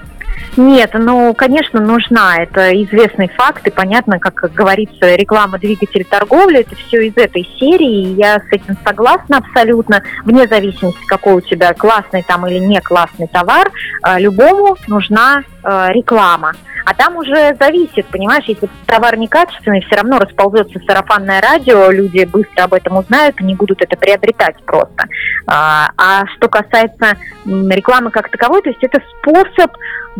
[0.56, 2.36] Нет, ну, конечно, нужна.
[2.38, 8.02] Это известный факт, и понятно, как говорится, реклама двигатель торговли, это все из этой серии,
[8.02, 12.80] и я с этим согласна абсолютно, вне зависимости, какой у тебя классный там или не
[12.80, 13.70] классный товар,
[14.06, 16.52] э, любому нужна э, реклама.
[16.84, 22.64] А там уже зависит, понимаешь, если товар некачественный, все равно расползется сарафанное радио, люди быстро
[22.64, 25.04] об этом узнают, и не будут это приобретать просто.
[25.46, 29.70] А, а что касается рекламы как таковой, то есть это способ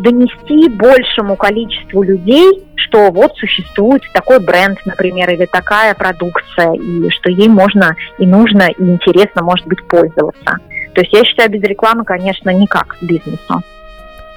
[0.01, 7.29] донести большему количеству людей, что вот существует такой бренд, например, или такая продукция, и что
[7.29, 10.57] ей можно и нужно, и интересно, может быть, пользоваться.
[10.93, 13.61] То есть я считаю, без рекламы, конечно, никак бизнесу.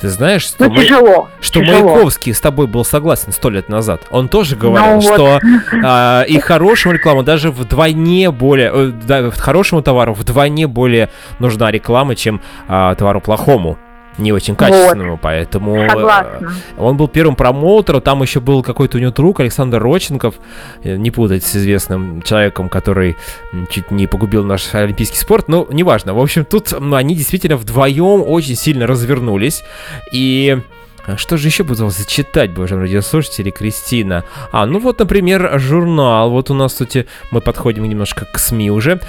[0.00, 1.94] Ты знаешь, что, ну, тяжело, что тяжело.
[1.94, 4.02] Маяковский с тобой был согласен сто лет назад.
[4.10, 5.42] Он тоже говорил, ну, что вот.
[5.84, 11.08] а, и хорошему рекламу даже вдвойне более, э, да, хорошему товару вдвойне более
[11.38, 13.78] нужна реклама, чем а, товару плохому
[14.18, 15.20] не очень качественному, вот.
[15.20, 16.52] поэтому э, Согласна.
[16.76, 20.34] он был первым промоутером, там еще был какой-то у него друг Александр Роченков,
[20.82, 23.16] э, не путать с известным человеком, который
[23.70, 26.14] чуть не погубил наш олимпийский спорт, но неважно.
[26.14, 29.62] В общем, тут они действительно вдвоем очень сильно развернулись,
[30.12, 30.58] и
[31.16, 34.24] что же еще буду зачитать, боже радиослушатели, Кристина?
[34.52, 36.30] А, ну вот, например, журнал.
[36.30, 39.00] Вот у нас, кстати, мы подходим немножко к СМИ уже.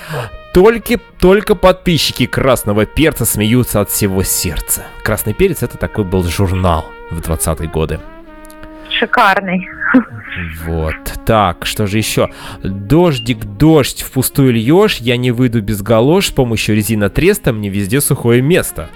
[0.53, 4.83] Только, только подписчики Красного Перца смеются от всего сердца.
[5.03, 7.99] Красный Перец это такой был журнал в 20-е годы.
[8.99, 9.67] Шикарный.
[10.65, 10.95] Вот.
[11.25, 12.29] Так, что же еще?
[12.63, 18.01] Дождик, дождь, впустую льешь, я не выйду без галош, с помощью резина треста мне везде
[18.01, 18.89] сухое место.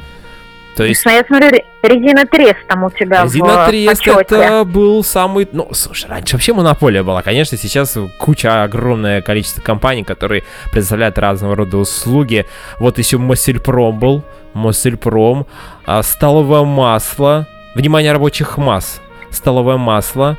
[0.77, 1.03] То есть...
[1.05, 4.35] Я смотрю, резина трест там у тебя Резина в трест почете.
[4.35, 5.49] это был самый...
[5.51, 7.23] Ну, слушай, раньше вообще монополия была.
[7.23, 12.45] Конечно, сейчас куча, огромное количество компаний, которые предоставляют разного рода услуги.
[12.79, 14.23] Вот еще Моссельпром был.
[14.53, 15.47] Моссельпром.
[15.87, 17.47] А, столовое масло.
[17.73, 19.01] Внимание рабочих масс.
[19.31, 20.37] столовое масло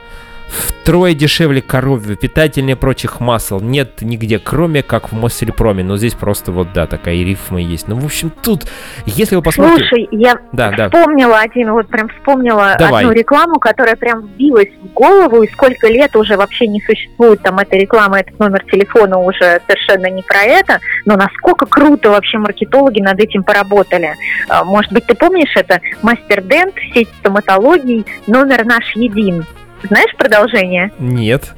[0.49, 5.85] втрое дешевле коровьего, питательнее прочих масел нет нигде, кроме как в Моссельпроме.
[5.85, 7.89] Но здесь просто вот, да, такая рифма есть.
[7.89, 8.63] Ну, в общем, тут,
[9.05, 9.87] если вы посмотрите...
[9.89, 11.41] Слушай, я да, вспомнила да.
[11.41, 13.05] один, вот прям вспомнила Давай.
[13.05, 17.59] одну рекламу, которая прям вбилась в голову, и сколько лет уже вообще не существует там
[17.59, 23.01] эта реклама, этот номер телефона уже совершенно не про это, но насколько круто вообще маркетологи
[23.01, 24.15] над этим поработали.
[24.49, 25.81] А, может быть, ты помнишь это?
[26.03, 29.45] Мастер Дент, сеть стоматологий, номер наш един.
[29.83, 30.93] Знаешь продолжение?
[30.99, 31.55] Нет.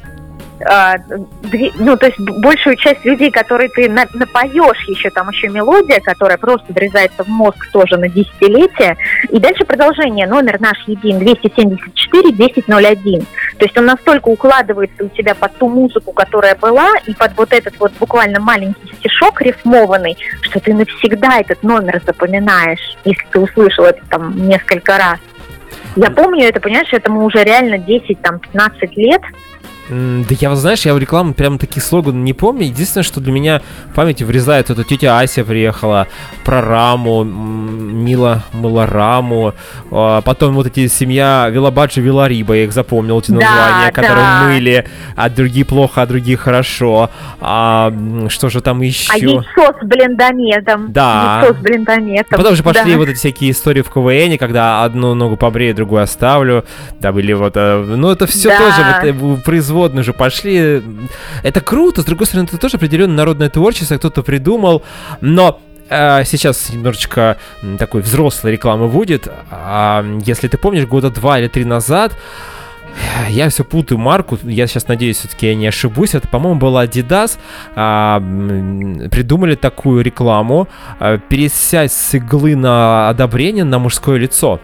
[0.62, 0.97] А,
[1.79, 6.37] ну, то есть большую часть людей, которые ты на, напоешь, еще там еще мелодия, которая
[6.37, 8.97] просто врезается в мозг тоже на десятилетие.
[9.31, 10.27] И дальше продолжение.
[10.27, 13.27] Номер наш един 274 1001.
[13.57, 17.53] То есть он настолько укладывается у тебя под ту музыку, которая была, и под вот
[17.53, 23.85] этот вот буквально маленький стишок рифмованный, что ты навсегда этот номер запоминаешь, если ты услышал
[23.85, 25.18] это там несколько раз.
[25.97, 29.22] Я помню это, понимаешь, этому уже реально 10-15 лет.
[29.91, 32.66] Да я, вот знаешь, я в рекламу прям таких слоганов не помню.
[32.66, 33.61] Единственное, что для меня
[33.91, 36.07] в памяти врезает, это тетя Ася приехала,
[36.45, 39.53] про Раму, Мила мыла Раму,
[39.91, 44.43] а потом вот эти семья Вилабаджи Вилариба, я их запомнил, эти названия, да, которые да.
[44.45, 47.11] мыли, а другие плохо, а другие хорошо.
[47.41, 47.93] А,
[48.28, 49.12] что же там еще?
[49.12, 50.93] А яйцо с блендометом.
[50.93, 51.41] Да.
[51.43, 52.38] Яйцо с блендометом.
[52.38, 52.99] Потом же пошли да.
[52.99, 56.64] вот эти всякие истории в КВН, когда одну ногу побрею, другую оставлю.
[57.01, 57.55] Да, были вот...
[57.57, 58.59] Э, ну, это все да.
[58.59, 60.83] тоже вот э, производство производные уже пошли.
[61.43, 64.83] Это круто, с другой стороны, это тоже определенно народное творчество, кто-то придумал,
[65.20, 65.59] но
[65.89, 67.37] э, сейчас немножечко
[67.78, 69.28] такой взрослой рекламы будет.
[69.51, 72.12] А, если ты помнишь, года два или три назад
[73.28, 76.14] я все путаю марку, я сейчас надеюсь, все-таки я не ошибусь.
[76.14, 77.39] Это, по-моему, была Adidas.
[77.74, 78.20] А,
[79.11, 80.68] придумали такую рекламу.
[80.99, 84.61] А, пересядь с иглы на одобрение на мужское лицо.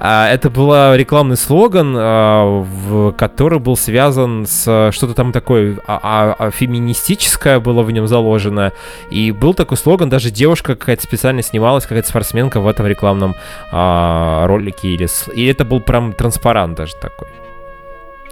[0.00, 7.60] А, это был рекламный слоган, а, который был связан с что-то там такое а, феминистическое
[7.60, 8.72] было в нем заложено.
[9.10, 13.34] И был такой слоган, даже девушка какая-то специально снималась, какая-то спортсменка в этом рекламном
[13.70, 14.88] ролике.
[14.88, 17.28] Или, или это был прям транспарант даже такой.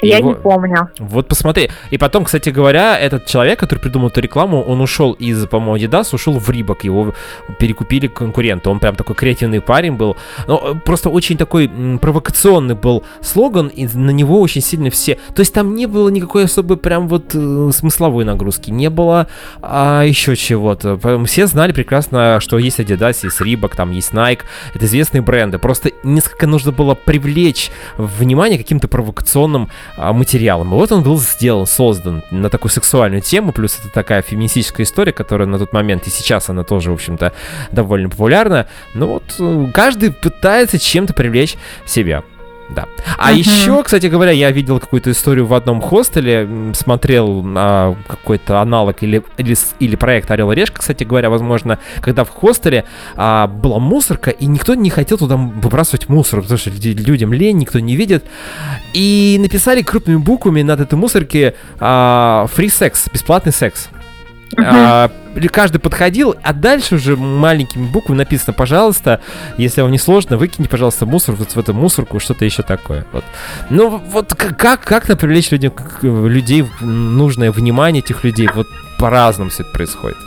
[0.03, 0.31] Я его...
[0.31, 0.91] не помню.
[0.99, 1.71] Вот посмотри.
[1.91, 6.15] И потом, кстати говоря, этот человек, который придумал эту рекламу, он ушел из, по-моему, Adidas,
[6.15, 7.15] ушел в Рибок, его
[7.59, 8.69] перекупили конкуренты.
[8.69, 10.17] Он прям такой креативный парень был.
[10.47, 11.71] Но э, просто очень такой
[12.01, 15.19] провокационный был слоган, и на него очень сильно все...
[15.35, 19.27] То есть там не было никакой особой прям вот э, смысловой нагрузки, не было
[19.63, 20.99] а, еще чего-то.
[21.27, 24.41] Все знали прекрасно, что есть Adidas, есть Reebok, там есть Nike,
[24.75, 25.59] это известные бренды.
[25.59, 30.69] Просто несколько нужно было привлечь внимание каким-то провокационным материалом.
[30.69, 35.13] И вот он был сделан, создан на такую сексуальную тему, плюс это такая феминистическая история,
[35.13, 37.33] которая на тот момент и сейчас она тоже, в общем-то,
[37.71, 38.67] довольно популярна.
[38.95, 41.57] Ну вот э, каждый пытается чем-то привлечь
[41.87, 42.23] себя.
[42.69, 42.87] Да.
[43.17, 43.39] А uh-huh.
[43.39, 49.23] еще, кстати говоря, я видел какую-то историю в одном хостеле, смотрел а, какой-то аналог или,
[49.37, 54.31] или, или проект Орел и Решка, кстати говоря, возможно, когда в хостеле а, была мусорка,
[54.31, 58.25] и никто не хотел туда выбрасывать мусор, потому что людям лень, никто не видит.
[58.93, 63.89] И написали крупными буквами над этой мусорки а, free секс, бесплатный секс.
[64.57, 64.65] Uh-huh.
[64.65, 65.11] А,
[65.49, 69.21] каждый подходил, а дальше уже маленькими буквами написано, пожалуйста,
[69.59, 73.07] если вам не сложно, выкиньте, пожалуйста, мусор вот в эту мусорку, что-то еще такое.
[73.13, 73.25] Вот.
[73.71, 75.71] Ну, вот как, как-то привлечь людей,
[76.03, 78.67] людей, нужное внимание этих людей, вот
[78.99, 80.26] по-разному все это происходит.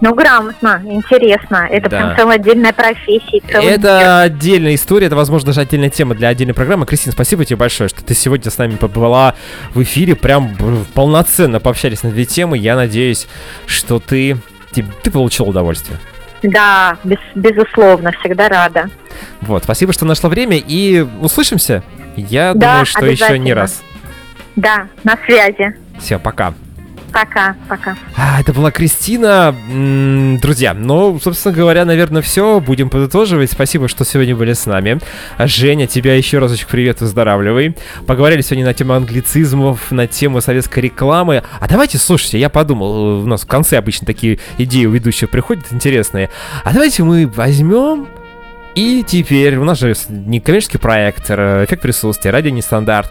[0.00, 1.68] Ну, грамотно, интересно.
[1.70, 1.96] Это да.
[1.98, 3.42] прям целая отдельная профессия.
[3.48, 4.34] Это мир.
[4.34, 6.86] отдельная история, это, возможно, даже отдельная тема для отдельной программы.
[6.86, 9.34] Кристина, спасибо тебе большое, что ты сегодня с нами побыла
[9.74, 10.16] в эфире.
[10.16, 10.56] Прям
[10.94, 12.56] полноценно пообщались на две темы.
[12.56, 13.28] Я надеюсь,
[13.66, 14.38] что ты,
[14.72, 15.98] ты, ты получил удовольствие.
[16.42, 18.88] Да, без, безусловно, всегда рада.
[19.42, 21.82] Вот, спасибо, что нашла время, и услышимся.
[22.16, 23.82] Я да, думаю, что еще не раз.
[24.56, 25.74] Да, на связи.
[25.98, 26.54] Все, пока.
[27.12, 27.96] Пока, пока.
[28.16, 29.54] А, это была Кристина.
[30.40, 32.60] Друзья, ну, собственно говоря, наверное, все.
[32.60, 33.50] Будем подытоживать.
[33.50, 35.00] Спасибо, что сегодня были с нами.
[35.38, 37.76] Женя, тебя еще разочек привет, выздоравливай.
[38.06, 41.42] Поговорили сегодня на тему англицизмов, на тему советской рекламы.
[41.58, 45.64] А давайте, слушайте, я подумал, у нас в конце обычно такие идеи у ведущего приходят
[45.70, 46.30] интересные.
[46.64, 48.08] А давайте мы возьмем
[48.74, 53.10] и теперь у нас же некоммерческий проект, э, эффект присутствия, радио нестандарт.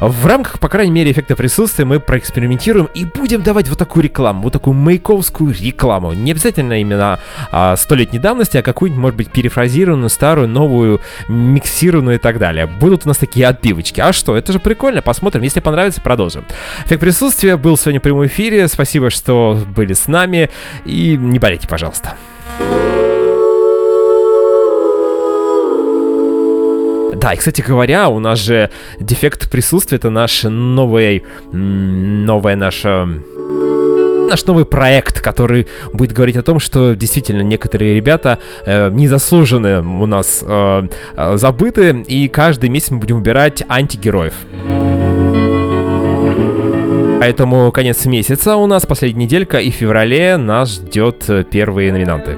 [0.00, 4.42] В рамках, по крайней мере, эффекта присутствия мы проэкспериментируем и будем давать вот такую рекламу,
[4.42, 6.12] вот такую мейковскую рекламу.
[6.12, 12.20] Не обязательно именно а, столетней давности, а какую-нибудь, может быть, перефразированную, старую, новую, миксированную и
[12.20, 12.66] так далее.
[12.66, 14.00] Будут у нас такие отбивочки.
[14.00, 15.42] А что, это же прикольно, посмотрим.
[15.42, 16.44] Если понравится, продолжим.
[16.86, 18.68] Эффект присутствия был сегодня в прямом эфире.
[18.68, 20.50] Спасибо, что были с нами.
[20.84, 22.16] И не болейте, пожалуйста.
[27.24, 28.68] Да, и, кстати говоря, у нас же
[29.00, 33.08] дефект присутствия— это наш новый, новая наша
[34.28, 40.04] наш новый проект, который будет говорить о том, что действительно некоторые ребята э, незаслуженно у
[40.04, 44.34] нас э, э, забыты, и каждый месяц мы будем выбирать антигероев.
[47.20, 52.36] Поэтому конец месяца у нас, последняя неделька, и в феврале нас ждет э, первые номинанты.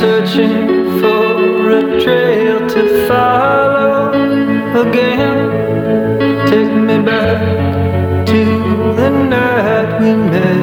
[0.00, 4.08] Searching for a trail to follow
[4.80, 5.40] again.
[6.48, 8.44] Take me back to
[8.96, 10.59] the night we met.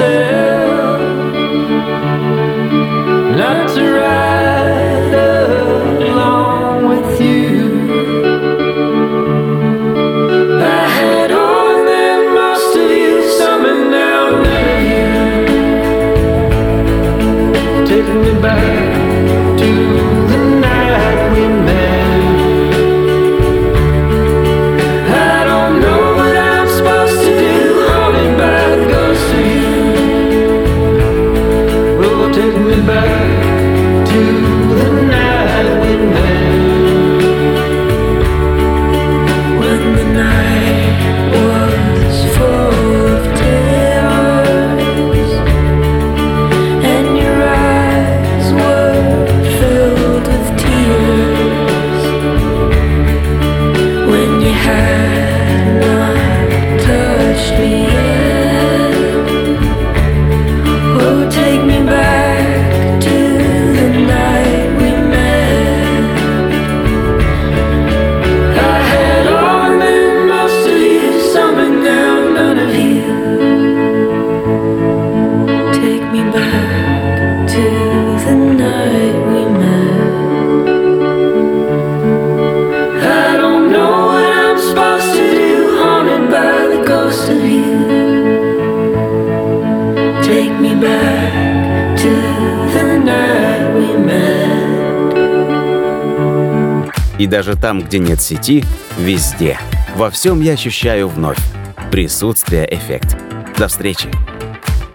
[0.00, 0.39] И
[97.30, 98.64] даже там, где нет сети,
[98.98, 99.58] везде.
[99.96, 101.38] Во всем я ощущаю вновь.
[101.90, 103.16] Присутствие эффект.
[103.56, 104.10] До встречи!